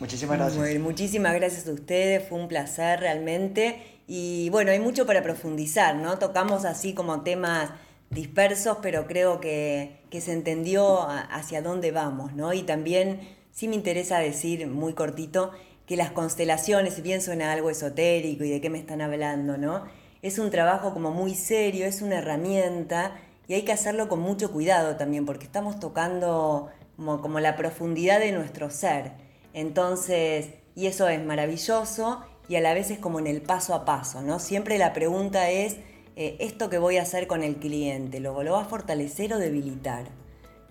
Muchísimas 0.00 0.38
gracias. 0.38 0.80
muchísimas 0.80 1.34
gracias 1.34 1.66
a 1.66 1.72
ustedes, 1.72 2.28
fue 2.28 2.38
un 2.38 2.48
placer 2.48 3.00
realmente. 3.00 3.93
Y 4.06 4.50
bueno, 4.50 4.70
hay 4.70 4.80
mucho 4.80 5.06
para 5.06 5.22
profundizar, 5.22 5.96
¿no? 5.96 6.18
Tocamos 6.18 6.64
así 6.64 6.92
como 6.92 7.22
temas 7.22 7.70
dispersos, 8.10 8.78
pero 8.82 9.06
creo 9.06 9.40
que, 9.40 10.00
que 10.10 10.20
se 10.20 10.32
entendió 10.32 11.08
hacia 11.08 11.62
dónde 11.62 11.90
vamos, 11.90 12.34
¿no? 12.34 12.52
Y 12.52 12.62
también 12.62 13.20
sí 13.50 13.68
me 13.68 13.74
interesa 13.74 14.18
decir 14.18 14.66
muy 14.66 14.92
cortito 14.92 15.52
que 15.86 15.96
las 15.96 16.10
constelaciones, 16.10 16.94
si 16.94 17.02
bien 17.02 17.22
suena 17.22 17.52
algo 17.52 17.70
esotérico 17.70 18.44
y 18.44 18.50
de 18.50 18.60
qué 18.60 18.70
me 18.70 18.78
están 18.78 19.00
hablando, 19.00 19.56
¿no? 19.56 19.84
Es 20.22 20.38
un 20.38 20.50
trabajo 20.50 20.92
como 20.94 21.10
muy 21.10 21.34
serio, 21.34 21.86
es 21.86 22.00
una 22.02 22.18
herramienta 22.18 23.12
y 23.46 23.54
hay 23.54 23.62
que 23.62 23.72
hacerlo 23.72 24.08
con 24.08 24.20
mucho 24.20 24.50
cuidado 24.52 24.96
también, 24.96 25.26
porque 25.26 25.44
estamos 25.44 25.78
tocando 25.80 26.70
como, 26.96 27.20
como 27.20 27.40
la 27.40 27.56
profundidad 27.56 28.20
de 28.20 28.32
nuestro 28.32 28.70
ser. 28.70 29.12
Entonces, 29.52 30.48
y 30.74 30.86
eso 30.86 31.08
es 31.08 31.22
maravilloso 31.24 32.24
y 32.48 32.56
a 32.56 32.60
la 32.60 32.74
vez 32.74 32.90
es 32.90 32.98
como 32.98 33.18
en 33.18 33.26
el 33.26 33.42
paso 33.42 33.74
a 33.74 33.84
paso, 33.84 34.22
¿no? 34.22 34.38
Siempre 34.38 34.78
la 34.78 34.92
pregunta 34.92 35.50
es, 35.50 35.76
eh, 36.16 36.36
¿esto 36.40 36.68
que 36.70 36.78
voy 36.78 36.98
a 36.98 37.02
hacer 37.02 37.26
con 37.26 37.42
el 37.42 37.56
cliente, 37.56 38.20
lo, 38.20 38.42
lo 38.42 38.52
va 38.52 38.62
a 38.62 38.64
fortalecer 38.66 39.32
o 39.32 39.38
debilitar? 39.38 40.06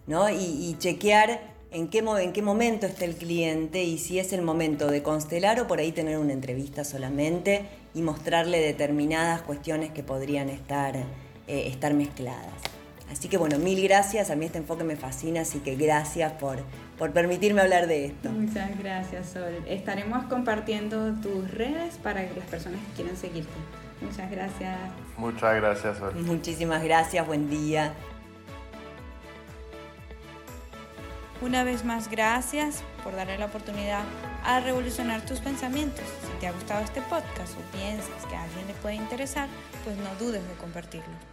¿No? 0.06 0.30
Y, 0.30 0.76
chequear 0.80 1.40
en 1.72 1.88
qué, 1.88 2.00
en 2.00 2.34
qué 2.34 2.42
momento 2.42 2.86
está 2.86 3.06
el 3.06 3.16
cliente 3.16 3.84
y 3.84 3.98
si 3.98 4.20
es 4.20 4.34
el 4.34 4.42
momento 4.42 4.88
de 4.88 5.02
constelar 5.02 5.62
o 5.62 5.68
por 5.68 5.80
ahí 5.80 5.94
tener 5.94 6.18
una 6.18 6.34
entrevista 6.34 6.84
solamente 6.84 7.66
y 7.94 8.02
mostrarle 8.02 8.60
determinadas 8.60 9.44
cuestiones 9.44 9.92
que 9.92 10.04
podrían 10.04 10.50
estar, 10.50 10.98
eh, 10.98 11.04
estar 11.48 11.94
mezcladas. 11.94 12.73
Así 13.14 13.30
que 13.30 13.38
bueno, 13.38 13.60
mil 13.60 13.82
gracias, 13.84 14.32
a 14.32 14.36
mí 14.36 14.48
este 14.48 14.58
enfoque 14.58 14.84
me 14.84 14.96
fascina, 14.96 15.42
así 15.42 15.60
que 15.60 15.76
gracias 15.76 16.34
por, 16.34 16.58
por 16.98 17.12
permitirme 17.12 17.62
hablar 17.62 17.86
de 17.86 18.06
esto. 18.08 18.32
Muchas 18.32 18.78
gracias, 18.80 19.30
Sol. 19.30 19.64
Estaremos 19.68 20.26
compartiendo 20.26 21.14
tus 21.22 21.50
redes 21.52 22.00
para 22.02 22.28
que 22.28 22.40
las 22.40 22.50
personas 22.50 22.80
que 22.88 22.94
quieran 22.96 23.16
seguirte. 23.16 23.52
Muchas 24.02 24.32
gracias. 24.32 24.78
Muchas 25.16 25.56
gracias, 25.56 25.98
Sol. 26.00 26.16
Muchísimas 26.16 26.84
gracias, 26.84 27.26
buen 27.28 27.52
día. 27.52 27.94
Una 31.44 31.64
vez 31.64 31.86
más, 31.86 32.10
gracias 32.10 32.82
por 33.04 33.16
darle 33.16 33.38
la 33.38 33.46
oportunidad 33.46 34.02
a 34.44 34.60
revolucionar 34.60 35.24
tus 35.24 35.40
pensamientos. 35.40 36.04
Si 36.22 36.40
te 36.40 36.48
ha 36.48 36.52
gustado 36.52 36.84
este 36.84 37.02
podcast 37.04 37.54
o 37.60 37.78
piensas 37.78 38.26
que 38.28 38.36
a 38.36 38.44
alguien 38.44 38.66
le 38.66 38.74
puede 38.76 38.96
interesar, 38.96 39.48
pues 39.84 39.98
no 39.98 40.16
dudes 40.16 40.42
de 40.48 40.54
compartirlo. 40.56 41.33